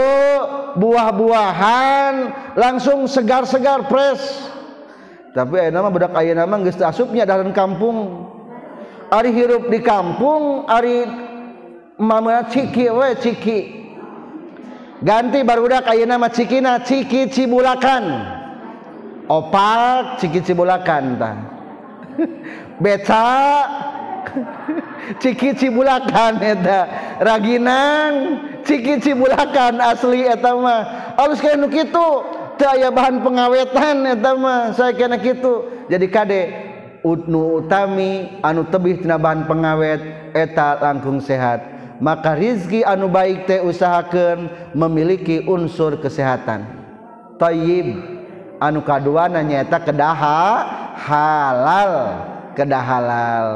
buah-buahan 0.79 2.15
langsung 2.59 3.07
segar-segar 3.07 3.87
pres 3.91 4.54
tapi 5.35 5.59
ayeuna 5.59 5.83
mah 5.83 5.91
budak 5.91 6.15
ayeuna 6.15 6.47
mah 6.47 6.63
geus 6.63 6.79
asupnya 6.79 7.27
dalam 7.27 7.51
kampung. 7.51 8.31
Ari 9.11 9.35
hirup 9.35 9.67
di 9.67 9.83
kampung 9.83 10.63
ari 10.71 11.11
mama 11.99 12.47
ciki 12.47 12.87
we 12.87 13.09
ciki. 13.19 13.61
Ganti 15.03 15.43
barudak 15.43 15.91
ayeuna 15.91 16.23
mah 16.23 16.31
cikina 16.31 16.87
ciki 16.87 17.35
cibulakan. 17.35 18.31
Opal 19.27 20.23
ciki 20.23 20.39
cibulakan 20.39 21.19
tah. 21.19 21.37
Beca 22.83 23.27
ciki 25.23 25.59
cibulakan 25.59 26.39
eta. 26.47 26.81
Raginan 27.19 28.13
ciki 28.63 29.03
cibulakan 29.03 29.83
asli 29.83 30.31
eta 30.31 30.55
mah. 30.55 30.81
Alus 31.19 31.43
kayak 31.43 31.59
nu 31.59 31.67
kitu. 31.67 32.34
aya 32.63 32.95
bahan 32.95 33.19
pengawetan 33.25 34.07
eta 34.07 34.31
saya 34.79 34.95
kena 34.95 35.19
kitu. 35.19 35.87
jadi 35.91 36.07
kade 36.07 36.43
Utnu 37.05 37.61
Utami 37.61 38.41
anu 38.41 38.65
tebih 38.65 39.05
tina 39.05 39.21
bahan 39.21 39.45
pengawet 39.45 40.01
eta 40.33 40.81
langkung 40.81 41.21
sehat. 41.21 41.61
Maka 42.01 42.33
Rizki 42.33 42.81
anu 42.81 43.13
baik 43.13 43.45
teh 43.45 43.61
usahakan 43.61 44.73
memiliki 44.73 45.45
unsur 45.45 46.01
kesehatan. 46.01 46.65
Tayyib 47.37 48.01
anu 48.57 48.81
kaduana 48.81 49.45
nyaeta 49.45 49.85
kedaha 49.85 50.65
halal 50.97 51.93
kedah 52.57 52.85
halal. 52.85 53.49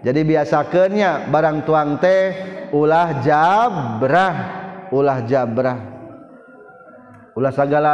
Jadi 0.00 0.20
biasakannya 0.24 1.28
barang 1.28 1.68
tuang 1.68 2.00
teh 2.00 2.32
ulah 2.72 3.20
jabrah 3.20 4.34
ulah 4.90 5.20
jabrah. 5.24 5.78
Ulah 7.36 7.52
segala 7.52 7.92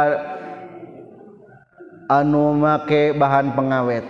anu 2.07 2.55
make 2.57 3.15
bahan 3.15 3.53
pengawet. 3.55 4.05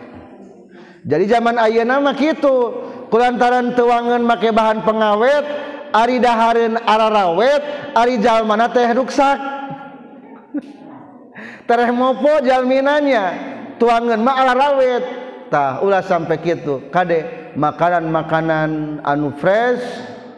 Jadi 1.03 1.25
zaman 1.27 1.59
Aye 1.59 1.83
nama 1.83 2.15
gitu 2.15 2.71
kulantaran 3.11 3.75
tuangan 3.75 4.23
make 4.23 4.49
bahan 4.55 4.87
pengawet 4.87 5.43
Ari 5.93 6.17
daharin 6.17 6.79
ararawet 6.79 7.91
Ari 7.91 8.23
jalmana 8.23 8.71
teh 8.71 8.87
ruksak? 8.95 9.35
Tereh 11.67 11.91
mopo 11.91 12.39
jalminanya? 12.39 13.35
Tuangan 13.77 14.19
mah 14.23 14.35
ararawet 14.47 15.03
tah 15.53 15.85
ulah 15.85 16.01
sampai 16.01 16.41
gitu 16.41 16.89
kade 16.89 17.53
makanan-makanan 17.53 19.05
anu 19.05 19.29
fresh 19.37 19.85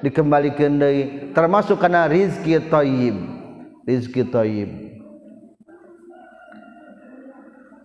dikembalikan 0.03 0.75
deui 0.75 1.31
termasuk 1.31 1.79
kana 1.79 2.11
rizki 2.11 2.59
thayyib 2.59 3.15
rizki 3.87 4.27
thayyib 4.27 4.84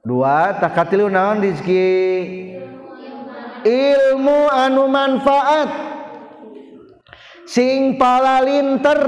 dua 0.00 0.56
takatilu 0.60 1.08
naon 1.12 1.44
ilmu 3.64 4.48
anu 4.48 4.88
manfaat. 4.88 5.68
Sing 7.50 7.98
palalinter 7.98 9.02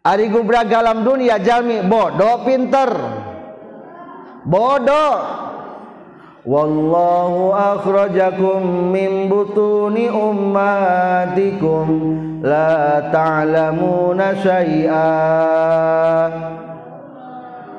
ari 0.00 0.32
gubrag 0.32 0.72
alam 0.72 1.04
dunia 1.04 1.36
jalmi 1.36 1.84
bodoh 1.84 2.44
pinter. 2.48 2.88
Bodoh. 4.48 5.36
Wallahu 6.48 7.52
akhrajakum 7.52 8.88
min 8.88 9.28
butuni 9.28 10.08
ummatikum. 10.08 11.88
La 12.40 13.04
ta'lamuna 13.12 14.32
syai'a 14.40 15.12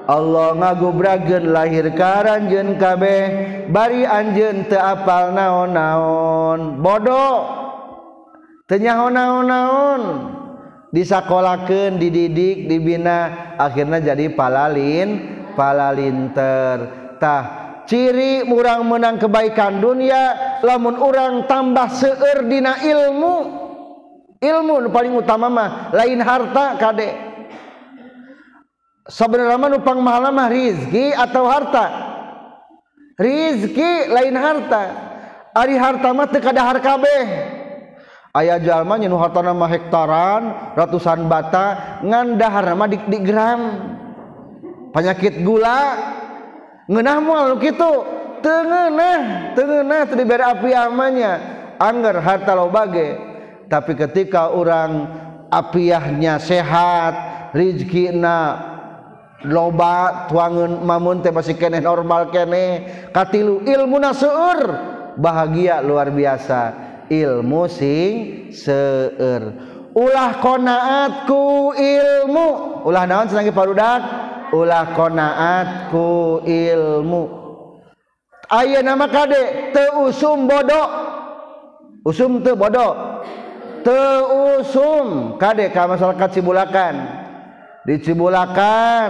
Allah 0.09 0.57
ngagubragen 0.57 1.53
lahir 1.53 1.93
karan 1.93 2.49
kabeh 2.81 3.21
bari 3.69 4.09
Anjen 4.09 4.65
teapal 4.65 5.37
naon-naon. 5.37 6.81
Bodoh. 6.81 7.45
Tenyaho 8.65 9.13
naon-naon. 9.13 10.01
Disakolaken 10.89 12.01
dididik 12.01 12.65
dibina 12.65 13.53
akhirnya 13.61 14.01
jadi 14.01 14.33
palalin 14.33 15.37
palalinter 15.53 16.77
tah 17.21 17.43
ciri 17.85 18.41
murang 18.41 18.89
menang 18.89 19.21
kebaikan 19.21 19.77
dunia 19.77 20.57
lamun 20.65 20.97
orang 20.97 21.45
tambah 21.45 21.85
seerdina 21.93 22.81
ilmu. 22.81 23.61
Ilmu 24.41 24.89
paling 24.89 25.13
utama 25.13 25.53
mah 25.53 25.93
lain 25.93 26.17
harta 26.25 26.73
kadek 26.81 27.28
sebenarnya 29.09 29.67
nupang 29.73 29.99
mahala 29.99 30.29
mah 30.29 30.47
rizki 30.47 31.11
atau 31.11 31.49
harta? 31.49 31.85
Rizki 33.19 34.07
lain 34.07 34.37
harta. 34.37 34.83
Ari 35.57 35.75
harta 35.75 36.13
mah 36.13 36.29
teu 36.29 36.39
kada 36.39 36.61
harkabeh 36.61 37.57
aya 38.29 38.61
jalma 38.61 38.95
nyenuh 39.01 39.17
hartana 39.17 39.57
mah 39.57 39.69
hektaran 39.73 40.73
ratusan 40.77 41.25
bata 41.25 41.99
ngan 42.05 42.37
dahar 42.37 42.71
mah 42.77 42.87
di, 42.87 42.97
di 43.09 43.19
gram. 43.25 43.61
Penyakit 44.93 45.41
gula. 45.45 45.81
Ngeunah 46.89 47.17
moal 47.21 47.57
kitu? 47.61 47.91
Teu 48.39 48.59
ngeunah 48.63 49.51
teu 49.53 49.67
ngeunah 49.67 50.01
teu 50.07 50.15
dibere 50.15 50.47
api 50.47 50.71
amanya 50.71 51.33
angger 51.75 52.23
harta 52.23 52.55
loba 52.55 52.87
ge 52.87 53.19
tapi 53.67 53.93
ketika 53.99 54.47
orang 54.47 55.11
apiahnya 55.51 56.39
sehat 56.39 57.13
rizkina 57.51 58.68
loba 59.47 60.27
tuangan 60.27 60.83
mamun 60.83 61.23
teh 61.23 61.31
masih 61.31 61.55
keneh 61.55 61.79
normal 61.79 62.27
kene 62.27 62.83
katilu 63.15 63.63
ilmu 63.63 63.95
nasur 64.01 64.57
bahagia 65.15 65.79
luar 65.79 66.11
biasa. 66.11 66.87
Ilmu 67.09 67.65
sing 67.65 68.13
seur 68.53 69.57
ulah 69.97 70.37
konaatku 70.37 71.73
ilmu. 71.73 72.47
Ulah 72.85 73.03
naon 73.09 73.25
senangi 73.31 73.49
parudak 73.49 74.01
ulah 74.53 74.93
konaatku 74.93 76.43
ilmu. 76.45 77.23
Aya 78.49 78.81
nama 78.81 79.09
kade? 79.09 79.73
Te 79.73 79.89
usum 80.05 80.49
bodoh 80.49 80.89
usum 82.05 82.45
te 82.45 82.53
bodoh 82.53 83.25
te 83.81 84.01
usum. 84.61 85.37
Kade 85.41 85.73
ka 85.73 85.89
masyarakat 85.89 86.29
sibulakan 86.29 86.95
dicibulakan. 87.89 89.09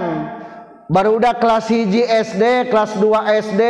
Baru 0.90 1.22
udah 1.22 1.38
kelas 1.38 1.70
hiji 1.70 2.02
SD 2.02 2.74
kelas 2.74 2.98
2 2.98 3.46
SD 3.46 3.62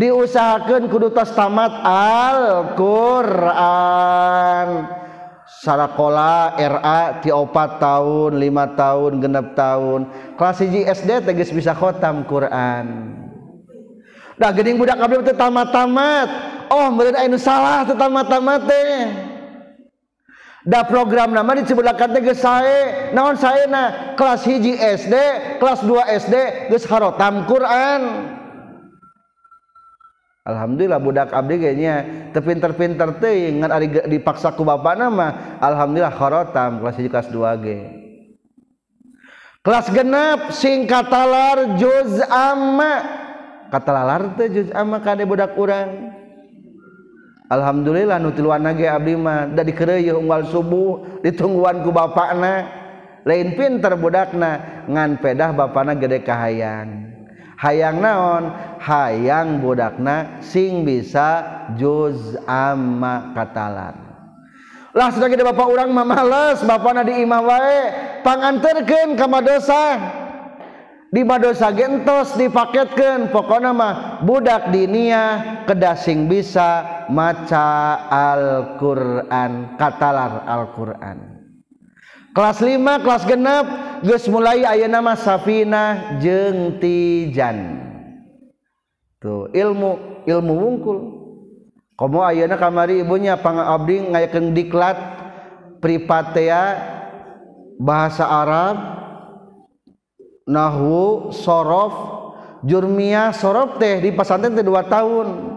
diusahakan 0.00 0.88
kudutas 0.88 1.28
tamat 1.36 1.76
Al-Quran. 1.84 2.88
Sarakola 5.44 6.56
RA 6.56 7.20
ti 7.20 7.28
opat 7.28 7.76
tahun 7.76 8.40
5 8.40 8.80
tahun 8.80 9.12
genep 9.20 9.52
tahun. 9.52 10.08
Kelas 10.40 10.56
hiji 10.64 10.88
SD 10.88 11.28
tegas 11.28 11.52
bisa 11.52 11.76
khotam 11.76 12.24
Quran. 12.24 13.12
Dah 14.40 14.50
gening 14.56 14.80
budak 14.80 14.96
kabel 14.96 15.20
teh 15.20 15.36
tamat-tamat. 15.36 16.28
Oh 16.72 16.88
meureun 16.88 17.20
anu 17.20 17.36
salah 17.36 17.84
teh 17.84 17.92
tamat-tamat 17.92 18.64
teh. 18.64 19.33
Da 20.64 20.80
program 20.80 21.36
nama 21.36 21.60
disebutkan 21.60 22.08
teges 22.16 22.40
sae. 22.40 23.12
Naon 23.12 23.36
saena 23.36 23.68
na? 23.68 23.84
Kelas 24.16 24.48
hiji 24.48 24.80
SD 24.80 25.14
kelas 25.60 25.84
2 25.84 26.20
SD 26.24 26.34
geus 26.72 26.88
harotam 26.88 27.44
Quran. 27.44 28.32
Alhamdulillah 30.44 31.00
budak 31.00 31.32
abdi 31.32 31.56
kayaknya 31.56 31.94
terpinter-pinter 32.32 33.16
teuing 33.16 33.60
ngan 33.60 33.72
ari 33.72 33.88
dipaksa 34.08 34.52
ku 34.52 34.64
bapana 34.64 35.12
mah 35.12 35.60
alhamdulillah 35.60 36.16
harotam. 36.16 36.80
Kelas 36.80 36.96
hiji 36.96 37.12
kelas 37.12 37.28
2 37.28 37.64
ge. 37.64 37.78
Kelas 39.60 39.86
genap 39.92 40.48
singkat 40.48 41.12
talar 41.12 41.76
juz 41.76 42.24
amma. 42.32 43.04
Kata 43.68 43.90
lalar 43.92 44.32
teh 44.40 44.48
juz 44.48 44.68
amma 44.72 44.96
kade 45.04 45.28
budak 45.28 45.52
urang. 45.60 46.23
Alhamdulillah 47.54 48.18
nutiluan 48.18 48.66
nage 48.66 48.90
abdi 48.90 49.14
mah. 49.14 49.46
Da 49.54 49.62
dikereueuh 49.62 50.18
unggal 50.18 50.50
subuh 50.50 51.22
ditungguan 51.22 51.86
ku 51.86 51.94
bapakna. 51.94 52.82
Lain 53.24 53.56
pinter 53.56 53.94
budakna 53.96 54.84
ngan 54.90 55.22
pedah 55.22 55.54
bapana 55.54 55.96
gede 55.96 56.20
kahayang. 56.26 57.14
hayang. 57.56 58.02
Naon? 58.02 58.52
Hayang 58.82 59.62
budakna 59.62 60.44
sing 60.44 60.84
bisa 60.84 61.64
juz 61.78 62.36
amma 62.44 63.32
katalan. 63.32 63.96
Lah 64.94 65.08
sudah 65.10 65.26
gede 65.26 65.42
bapak 65.42 65.66
urang 65.66 65.90
mah 65.90 66.06
males 66.06 66.60
bapana 66.66 67.06
diimah 67.06 67.42
wae. 67.42 67.80
Panganterkeun 68.26 69.16
ka 69.16 69.26
madrasah 69.26 70.23
di 71.14 71.22
dosa 71.22 71.70
gentos 71.70 72.34
dipaketkeun 72.34 73.30
pokokna 73.30 73.70
mah 73.70 73.94
budak 74.26 74.74
dinia 74.74 75.62
kedasing 75.62 76.26
bisa 76.26 77.06
maca 77.06 78.02
Al-Qur'an 78.10 79.78
katalar 79.78 80.42
Al-Qur'an. 80.42 81.38
Kelas 82.34 82.58
5 82.58 82.82
kelas 83.06 83.22
genep 83.30 83.66
Gus 84.02 84.26
mulai 84.26 84.66
aya 84.66 84.90
nama 84.90 85.14
Safina 85.14 86.18
jeng 86.18 86.82
Tijan. 86.82 87.78
Tuh 89.22 89.54
ilmu 89.54 90.26
ilmu 90.26 90.54
wungkul. 90.58 90.98
Kamu 91.94 92.26
ayana 92.26 92.58
kamari 92.58 93.06
ibunya 93.06 93.38
pang 93.38 93.62
abdi 93.62 94.02
ngayakeun 94.02 94.50
diklat 94.50 94.98
pripatea 95.78 96.74
bahasa 97.78 98.26
Arab 98.26 99.03
nahwu 100.44 101.32
sorof 101.32 101.94
jurmia 102.64 103.32
sorof 103.32 103.80
teh 103.80 104.00
di 104.00 104.12
pesantren 104.12 104.56
teh 104.56 104.64
dua 104.64 104.84
tahun. 104.84 105.56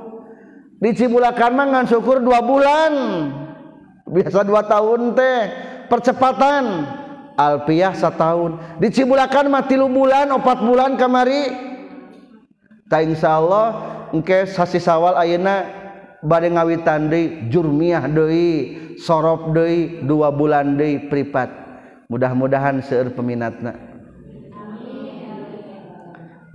Di 0.77 0.93
Cibulakan 0.93 1.51
mah 1.57 1.67
ngan 1.73 1.85
syukur 1.89 2.21
dua 2.21 2.39
bulan. 2.43 2.93
Biasa 4.07 4.45
dua 4.45 4.63
tahun 4.65 5.17
teh 5.17 5.39
percepatan. 5.91 6.85
Alpiah 7.37 7.93
setahun. 7.93 8.57
Di 8.81 8.89
Cibulakan 8.89 9.53
mah 9.53 9.65
tilu 9.65 9.89
bulan 9.89 10.29
opat 10.33 10.57
bulan 10.61 10.97
kamari. 10.97 11.53
Ta 12.87 13.03
insya 13.03 13.37
Allah 13.37 13.67
engke 14.15 14.47
sasi 14.47 14.79
sawal 14.79 15.19
ayeuna 15.19 15.67
bade 16.23 16.49
ngawitan 16.49 17.11
deui 17.11 17.45
jurmiah 17.51 18.07
deui 18.07 18.79
sorof 18.97 19.53
deui 19.53 20.01
dua 20.05 20.33
bulan 20.33 20.77
deui 20.77 21.09
pripat. 21.09 21.49
Mudah-mudahan 22.07 22.79
seueur 22.81 23.11
peminatna. 23.11 23.96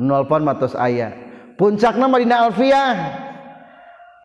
nolpon 0.03 0.43
matos 0.43 0.75
ayah 0.75 1.15
puncakna 1.63 2.11
Madinah 2.11 2.51
Alfiah. 2.51 2.93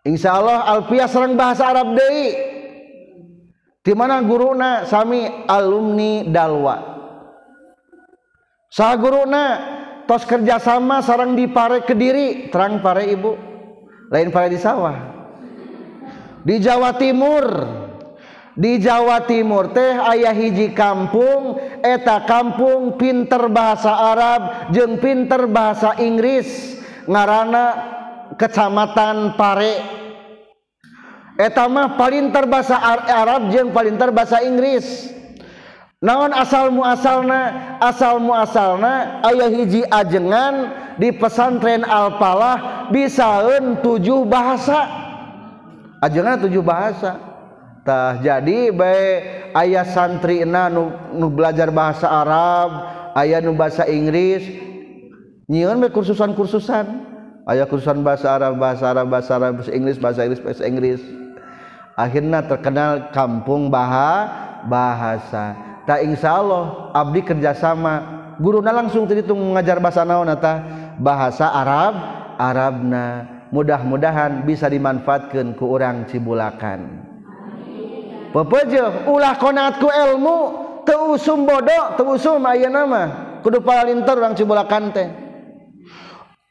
Insya 0.08 0.40
Allah 0.40 0.66
Alfiah 0.74 1.06
serang 1.06 1.38
bahasa 1.38 1.70
Arab 1.70 1.94
Dei 1.94 2.34
di 3.86 3.94
mana 3.94 4.20
guruna 4.26 4.90
sami 4.90 5.28
alumni 5.46 6.26
dalwa. 6.26 6.98
Sah 8.68 8.98
guruna 9.00 9.44
tos 10.10 10.28
kerjasama 10.28 11.00
sarang 11.06 11.38
di 11.38 11.48
pare 11.48 11.86
kediri 11.86 12.50
terang 12.50 12.82
pare 12.82 13.06
ibu. 13.08 13.38
Lain 14.10 14.32
pare 14.32 14.48
di 14.50 14.60
sawah. 14.60 14.98
Di 16.42 16.58
Jawa 16.63 16.96
Timur. 16.96 17.46
di 18.58 18.82
Jawa 18.82 19.22
Timur 19.30 19.70
teh 19.70 20.02
ayah 20.17 20.34
hiji 20.34 20.74
kampung 20.74 21.62
eta 21.86 22.26
kampung 22.26 22.98
pinter 22.98 23.46
bahasa 23.54 23.93
Arab 23.93 24.74
jeung 24.74 24.98
pinter 24.98 25.46
bahasa 25.46 25.93
Inggris. 26.02 26.76
Ngarana 27.08 27.65
kecamatan 28.36 29.39
Pare. 29.39 29.80
Eta 31.38 31.70
mah 31.70 31.96
paling 31.96 32.34
terbahasa 32.34 32.82
Arab 33.06 33.54
jeung 33.54 33.70
paling 33.70 33.96
terbahasa 33.96 34.41
Inggris. 34.41 35.13
Naon 36.02 36.30
asal 36.30 36.70
muasalna 36.74 37.78
asal 37.82 38.22
muasalna 38.22 39.22
ayah 39.26 39.50
hiji 39.50 39.82
ajengan 39.88 40.74
di 40.98 41.10
pesantren 41.13 41.86
Alpalah 41.86 42.89
bisaeun 42.89 43.82
tujuh 43.86 44.26
bahasa. 44.26 44.89
Ajengan 46.02 46.41
tujuh 46.41 46.62
bahasa. 46.62 47.27
tah 47.88 48.19
jadi 48.19 48.76
baik 48.76 49.17
ayah 49.56 49.88
santri 49.88 50.43
na 50.43 50.67
nu, 50.67 50.91
nu 51.15 51.32
belajar 51.32 51.71
bahasa 51.71 52.12
Arab 52.12 52.84
ayah 53.15 53.39
nu 53.39 53.56
bahasa 53.56 53.88
Inggris 53.88 54.43
nyieun 55.47 55.80
be 55.80 55.88
kursusan-kursusan. 55.89 57.08
Ayah 57.47 57.63
kursusan 57.63 58.04
bahasa 58.04 58.36
Arab 58.36 58.60
bahasa 58.60 58.91
Arab 58.91 59.08
bahasa 59.08 59.32
Arab 59.39 59.63
bahasa 59.63 59.71
Inggris 59.71 59.95
bahasa 59.95 60.28
Inggris 60.28 60.43
bahasa 60.43 60.63
Inggris. 60.67 61.02
Akhirnya 61.95 62.43
terkenal 62.43 63.10
kampung 63.15 63.71
baha 63.71 64.28
bahasa. 64.67 65.56
Tak 65.88 66.04
insya 66.04 66.43
Allah 66.43 66.91
abdi 66.91 67.23
kerjasama. 67.23 68.19
Guruna 68.38 68.69
langsung 68.69 69.08
tadi 69.08 69.23
mengajar 69.32 69.80
bahasa 69.80 70.04
naon 70.04 70.30
ta 70.38 70.62
bahasa 71.00 71.47
Arab 71.47 71.95
Arabna. 72.36 73.39
Mudah-mudahan 73.56 74.43
bisa 74.43 74.67
dimanfaatkan 74.67 75.56
ke 75.56 75.63
orang 75.63 76.04
Cibulakan. 76.12 77.07
pepeje 78.38 79.10
ulah 79.10 79.34
konatku 79.41 79.89
ilmu 79.89 80.38
teusum 80.86 81.50
bodoh 81.50 81.97
teusum 81.97 82.45
ayah 82.54 82.69
nama 82.69 83.04
kudu 83.41 83.63
palinter 83.65 84.13
urang 84.13 84.38
cibulakan 84.38 84.93
teh. 84.93 85.10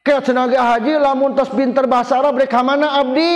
Kaya 0.06 0.22
cenage 0.22 0.54
haji 0.54 1.02
lamun 1.02 1.34
tos 1.34 1.50
pinter 1.50 1.86
bahasa 1.90 2.18
Arab 2.22 2.38
rek 2.38 2.54
mana 2.62 3.02
abdi? 3.02 3.34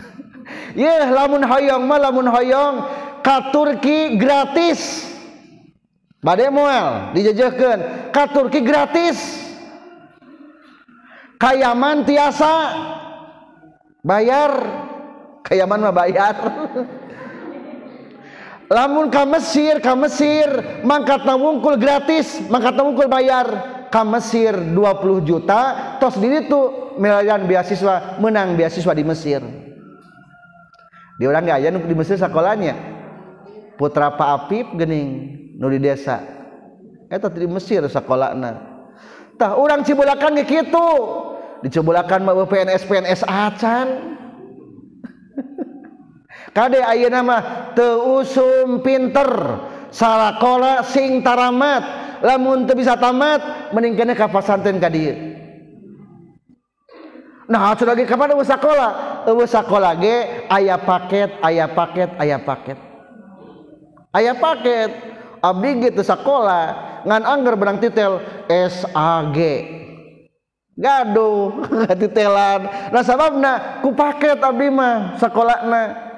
Yeh 0.82 1.10
lamun 1.10 1.42
hoyong 1.42 1.82
mah 1.82 1.98
lamun 1.98 2.30
hoyong. 2.30 2.74
Ka 3.24 3.50
Turki 3.50 4.20
gratis. 4.20 5.10
Badai 6.20 6.52
moal 6.52 7.10
dijajahkeun 7.16 8.10
ka 8.14 8.30
Turki 8.30 8.62
gratis. 8.62 9.18
Kayaman 11.42 12.06
tiasa. 12.06 12.54
Bayar. 14.06 14.52
Kayaman 15.42 15.90
mah 15.90 15.94
bayar. 15.96 16.36
lamun 18.74 19.06
ka 19.06 19.22
Mesir 19.22 19.78
ka 19.78 19.94
Mesir 19.94 20.82
mangkat 20.82 21.22
wungkul 21.22 21.78
gratis 21.78 22.42
mangkat 22.50 22.74
wungkul 22.74 23.06
bayar. 23.06 23.70
Ka 23.94 24.02
Mesir 24.02 24.58
20 24.58 24.74
juta 25.22 25.94
tos 26.02 26.18
diri 26.18 26.50
tuh 26.50 26.98
miliaran 26.98 27.46
beasiswa 27.46 28.18
menang 28.18 28.58
beasiswa 28.58 28.90
di 28.90 29.06
Mesir. 29.06 29.38
Di 31.14 31.30
orang 31.30 31.46
aya 31.46 31.70
nu 31.70 31.78
di 31.78 31.94
Mesir 31.94 32.18
sekolahnya. 32.18 32.74
Putra 33.78 34.10
Pak 34.18 34.50
Apip 34.50 34.66
gening 34.74 35.08
nu 35.54 35.70
di 35.70 35.78
desa. 35.78 36.18
Eta 37.06 37.30
di 37.30 37.46
Mesir 37.46 37.86
sekolahna. 37.86 38.74
Tah 39.38 39.54
orang 39.54 39.86
Cibulakan 39.86 40.42
ge 40.42 40.46
kitu. 40.46 40.90
Di 41.62 41.70
Cibulakan 41.70 42.26
mah 42.26 42.34
PNS 42.50 42.82
PNS 42.90 43.22
acan 43.30 43.86
kade 46.54 46.80
ayeuna 46.80 47.20
mah 47.20 47.42
teu 47.74 48.22
usum 48.22 48.80
pinter 48.80 49.28
salakola 49.90 50.86
sing 50.86 51.20
taramat. 51.20 52.02
Lamun 52.24 52.64
teu 52.64 52.78
bisa 52.78 52.96
tamat 52.96 53.74
mending 53.76 54.00
kene 54.00 54.16
ka 54.16 54.88
dieu. 54.88 55.34
Nah 57.44 57.76
lagi 57.76 58.08
kapan 58.08 58.32
eueuh 58.32 58.46
sakola? 58.46 59.20
Eueuh 59.28 59.44
sakola 59.44 59.92
ge 60.00 60.48
aya 60.48 60.80
paket 60.80 61.36
aya 61.44 61.68
paket 61.68 62.10
aya 62.16 62.40
paket. 62.40 62.78
Aya 64.16 64.32
paket. 64.32 64.90
Abdi 65.44 65.70
gitu 65.84 66.00
sakola 66.00 66.72
ngan 67.04 67.20
anggar 67.20 67.52
benang 67.60 67.76
titel 67.76 68.16
SAG 68.48 69.36
gaduh 70.72 71.68
titelan. 72.00 72.88
Nah 72.88 73.02
sababna 73.04 73.84
ku 73.84 73.92
paket 73.92 74.40
abdi 74.40 74.72
mah 74.72 75.20
sakolana 75.20 76.13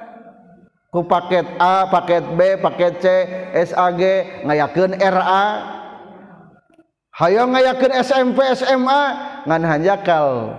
ku 0.96 1.04
paket 1.04 1.44
A 1.60 1.84
paket 1.92 2.24
B 2.24 2.56
paket 2.56 2.92
C 3.04 3.06
SAG 3.68 4.00
ngayakeun 4.48 4.96
RA 4.96 5.44
hayang 7.20 7.52
ngayakeun 7.52 7.92
SMP 8.00 8.40
SMA 8.56 9.02
ngan 9.44 9.62
hanjakal. 9.68 10.56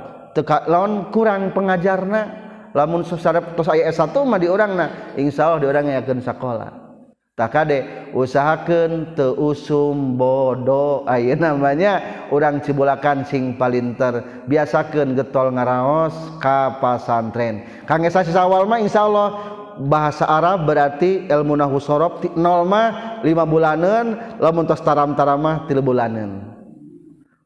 Lawan 0.70 1.10
kurang 1.10 1.50
pengajarna 1.58 2.30
lamun 2.78 3.02
tos 3.02 3.26
aya 3.74 3.90
S1 3.90 4.14
mah 4.14 4.38
di 4.38 4.46
urangna 4.46 5.18
insyaallah 5.18 5.58
di 5.58 5.66
urang 5.66 5.90
yakeun 5.90 6.22
sakola. 6.22 6.86
Tak 7.34 7.50
kade 7.54 7.80
usahakeun 8.14 9.18
teu 9.18 9.34
usum 9.34 10.14
bodoh 10.14 11.02
aya 11.10 11.34
namanya 11.34 12.26
urang 12.30 12.62
cibulakan 12.62 13.26
sing 13.26 13.58
palinter 13.58 14.46
biasakeun 14.46 15.18
getol 15.18 15.50
ngaraos 15.50 16.14
ka 16.38 16.78
pasantren. 16.78 17.66
Kang 17.90 18.06
sasi 18.06 18.30
sawal 18.30 18.70
mah 18.70 18.78
insyaallah 18.78 19.57
bahasa 19.86 20.26
Arab 20.26 20.66
berarti 20.66 21.30
ilmu 21.30 21.54
nahwu 21.54 21.78
sorob 21.78 22.26
nol 22.34 22.66
mah 22.66 23.22
lima 23.22 23.46
bulanan 23.46 24.38
lamun 24.42 24.66
tos 24.66 24.82
taram-taram 24.82 25.38
mah 25.38 25.58
tilu 25.70 25.86
bulanan. 25.86 26.58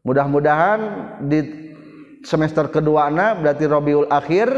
Mudah-mudahan 0.01 0.79
di 1.27 1.39
semester 2.25 2.71
kedua 2.71 3.11
anak 3.11 3.43
berarti 3.43 3.63
Robiul 3.67 4.07
akhir 4.09 4.49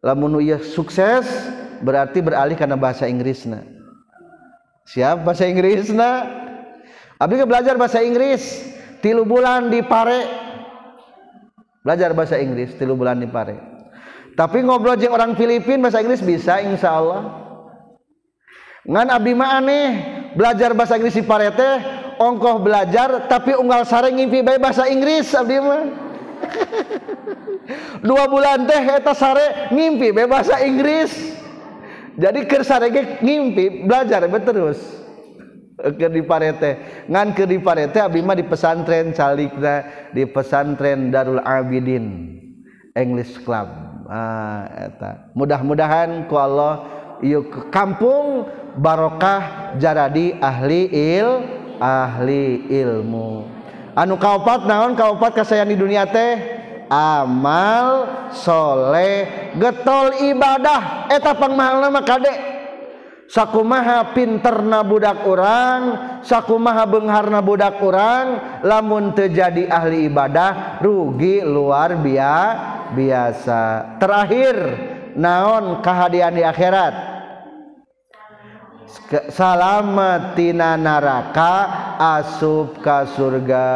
lamun 0.00 0.38
iya 0.40 0.62
sukses 0.62 1.26
berarti 1.84 2.24
beralih 2.24 2.56
karena 2.56 2.78
bahasa 2.78 3.04
Inggris 3.10 3.44
na. 3.44 3.60
Siap 4.86 5.26
bahasa 5.26 5.44
Inggris 5.44 5.90
na? 5.90 6.24
Abdi 7.18 7.42
belajar 7.42 7.74
bahasa 7.74 8.00
Inggris 8.00 8.64
tilu 9.02 9.26
bulan 9.26 9.68
di 9.68 9.82
pare. 9.82 10.24
Belajar 11.82 12.14
bahasa 12.14 12.38
Inggris 12.38 12.74
tilu 12.78 12.94
bulan 12.94 13.18
di 13.18 13.28
pare 13.28 13.75
tapi 14.36 14.60
ngobrol 14.60 15.00
jeung 15.00 15.16
orang 15.16 15.32
Filipin 15.32 15.80
bahasa 15.80 16.04
Inggris 16.04 16.20
bisa 16.20 16.60
insya 16.60 17.00
Allah. 17.00 17.24
Ngan 18.84 19.08
abdi 19.08 19.32
aneh 19.32 19.88
belajar 20.36 20.76
bahasa 20.76 21.00
Inggris 21.00 21.16
di 21.16 21.24
pare 21.24 21.48
teh 21.56 21.76
ongkoh 22.20 22.60
belajar 22.60 23.24
tapi 23.32 23.56
unggal 23.56 23.88
sare 23.88 24.12
ngimpi 24.12 24.44
bae 24.44 24.60
bahasa 24.60 24.92
Inggris 24.92 25.32
abdi 25.32 25.56
mah. 25.56 25.82
Dua 28.06 28.28
bulan 28.28 28.68
teh 28.68 28.78
eta 28.78 29.16
sare 29.16 29.72
ngimpi 29.72 30.12
bae 30.12 30.28
bahasa 30.28 30.60
Inggris. 30.60 31.16
Jadi 32.20 32.44
keur 32.44 32.60
sare 32.60 32.92
ge 32.92 33.24
ngimpi 33.24 33.88
belajar 33.88 34.20
bae 34.28 34.44
terus. 34.44 34.78
Ke 35.80 36.12
di 36.12 36.20
parete. 36.20 37.04
Ngan 37.08 37.32
ke 37.32 37.48
di 37.48 37.56
parete 37.56 38.04
abdi 38.04 38.20
di 38.20 38.44
pesantren 38.44 39.16
calikna 39.16 39.76
di 40.12 40.28
pesantren 40.28 41.08
Darul 41.08 41.40
Abidin 41.40 42.36
English 42.92 43.40
Club 43.40 43.85
ah, 44.08 44.64
mudah-mudahan 45.36 46.24
ku 46.26 46.34
Allah 46.38 46.86
yuk 47.20 47.48
ke 47.48 47.60
kampung 47.72 48.48
barokah 48.76 49.74
jaradi 49.80 50.36
ahli 50.40 50.88
il 50.92 51.28
ahli 51.80 52.66
ilmu. 52.72 53.48
Anu 53.96 54.20
kaupat 54.20 54.68
naon 54.68 54.92
kaupat 54.92 55.32
kasayan 55.32 55.72
di 55.72 55.76
dunia 55.76 56.04
teh? 56.04 56.36
Amal 56.86 58.06
soleh 58.30 59.52
getol 59.56 60.14
ibadah. 60.22 61.10
Eta 61.10 61.34
pangmahal 61.34 61.80
nama 61.82 62.04
kadek 62.04 62.55
sakumaha 63.26 64.14
pinterna 64.14 64.86
budak 64.86 65.26
orang 65.26 65.80
sakumaha 66.22 66.86
beungharna 66.86 67.42
budak 67.42 67.78
orang 67.82 68.60
lamun 68.62 69.14
terjadi 69.14 69.70
ahli 69.70 70.06
ibadah 70.10 70.82
rugi 70.82 71.42
luar 71.42 71.98
biasa 72.00 72.76
biasa. 72.94 73.96
Terakhir 73.98 74.56
naon 75.18 75.82
kehadian 75.82 76.36
di 76.36 76.42
akhirat? 76.46 76.94
Salamet 79.30 80.38
tina 80.38 80.78
naraka 80.78 81.54
asup 81.98 82.78
ka 82.82 83.08
surga. 83.08 83.68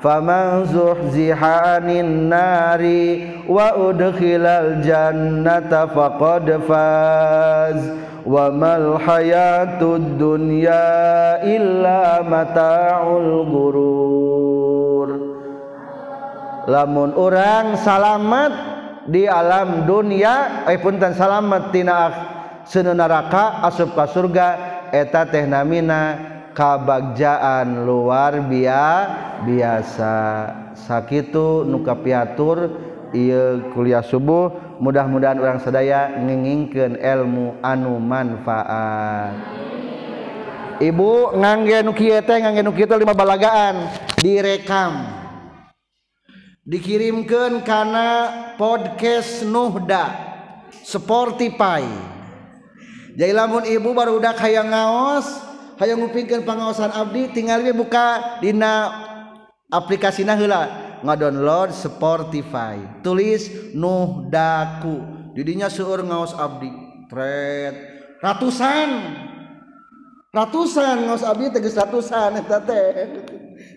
Faman 0.00 0.64
zuhziha 0.64 1.76
anin 1.76 2.32
nari 2.32 3.36
wa 3.44 3.76
udkhilal 3.76 4.80
jannata 4.80 5.92
faqad 5.92 6.48
faz 6.64 7.78
wamal 8.26 9.00
hayatud 9.00 10.20
dunya 10.20 10.84
illa 11.44 12.20
mataul 12.24 13.44
gurur 13.48 15.10
lamun 16.68 17.16
orang 17.16 17.76
salamet 17.80 18.52
di 19.08 19.24
alam 19.26 19.88
dunia 19.88 20.66
eh 20.68 20.78
punten 20.78 21.16
salamet 21.16 21.72
tina 21.72 22.12
senu 22.68 22.92
neraka 22.94 23.64
asup 23.66 23.96
ka 23.96 24.04
surga 24.06 24.48
eta 24.94 25.26
teh 25.26 25.48
namina 25.48 26.30
kabagjaan 26.54 27.86
luar 27.86 28.44
bia 28.46 29.08
biasa. 29.46 30.16
Sakitu 30.76 31.62
nuka 31.64 31.96
piatur 31.96 32.70
ieu 33.14 33.70
kuliah 33.74 34.04
subuh 34.04 34.69
mudah-mudahan 34.80 35.36
orang 35.36 35.60
sadaya 35.60 36.16
ngingingkeun 36.16 36.96
ilmu 36.96 37.60
anu 37.60 38.00
manfaat. 38.00 39.36
Ibu 40.80 41.36
ngangge 41.36 41.84
nu 41.84 41.92
kieu 41.92 42.24
teh 42.24 42.40
ngangge 42.40 42.64
nu 42.64 42.72
kieu 42.72 42.88
lima 42.96 43.12
balagaan. 43.12 43.92
Direkam. 44.16 45.20
Dikirimkan 46.64 47.60
karena 47.60 48.08
podcast 48.56 49.44
Nuhda 49.44 50.08
Spotify. 50.80 51.84
Jadi 53.12 53.32
lamun 53.36 53.68
ibu 53.68 53.92
baru 53.92 54.16
udah 54.16 54.32
kayak 54.32 54.64
ngaos 54.70 55.28
kayak 55.76 55.96
ngupingkan 56.00 56.44
pengawasan 56.44 56.92
abdi 56.92 57.28
tinggal 57.32 57.60
buka 57.76 58.38
dina 58.40 58.92
aplikasi 59.68 60.24
nahula 60.24 60.89
ngadownload 61.02 61.72
Spotify. 61.72 62.76
Tulis 63.00 63.72
Nuhdaku 63.72 65.30
didinya 65.32 65.72
seueur 65.72 66.04
ngaos 66.04 66.36
abdi. 66.36 66.70
Tret. 67.08 67.74
Ratusan. 68.20 68.90
Ratusan 70.30 71.10
ngaos 71.10 71.24
abdi 71.26 71.50
tegas 71.50 71.74
ratusan 71.74 72.38
eta 72.38 72.62
teh. 72.62 72.92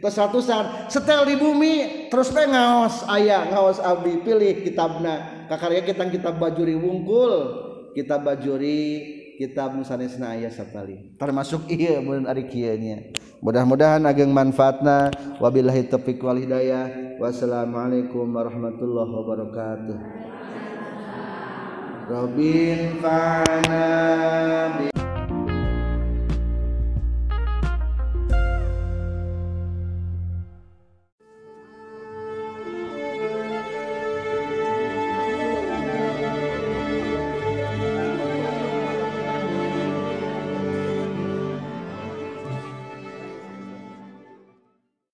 Terus 0.03 0.15
ratusan. 0.19 0.91
Setel 0.91 1.25
di 1.31 1.36
bumi 1.39 2.07
terus 2.12 2.29
pe 2.29 2.43
ngaos 2.45 3.07
aya 3.09 3.47
ngaos 3.49 3.79
abdi. 3.79 4.21
Pilih 4.21 4.62
kitabna. 4.62 5.47
Kakarya 5.47 5.81
kita 5.88 6.12
kitab 6.12 6.38
bajuri 6.38 6.75
wungkul. 6.75 7.63
Kitab 7.93 8.25
bajuri 8.25 9.22
kitab 9.39 9.74
nusanesna 9.78 10.38
aya 10.38 10.50
sapali 10.54 11.15
termasuk 11.17 11.65
iya 11.69 12.00
mun 12.00 12.26
ari 12.26 12.46
kieu 12.48 12.78
nya 12.78 13.13
mudah-mudahan 13.43 14.08
ageng 14.08 14.32
manfaatna. 14.32 15.12
Wabillahi 15.43 15.91
taufiq 15.91 16.24
wal 16.24 16.39
hidayah. 16.39 17.19
Wassalamualaikum 17.19 18.24
warahmatullahi 18.32 19.12
wabarakatuh. 19.12 19.98
Robin 22.08 22.80
Fana. 23.04 24.92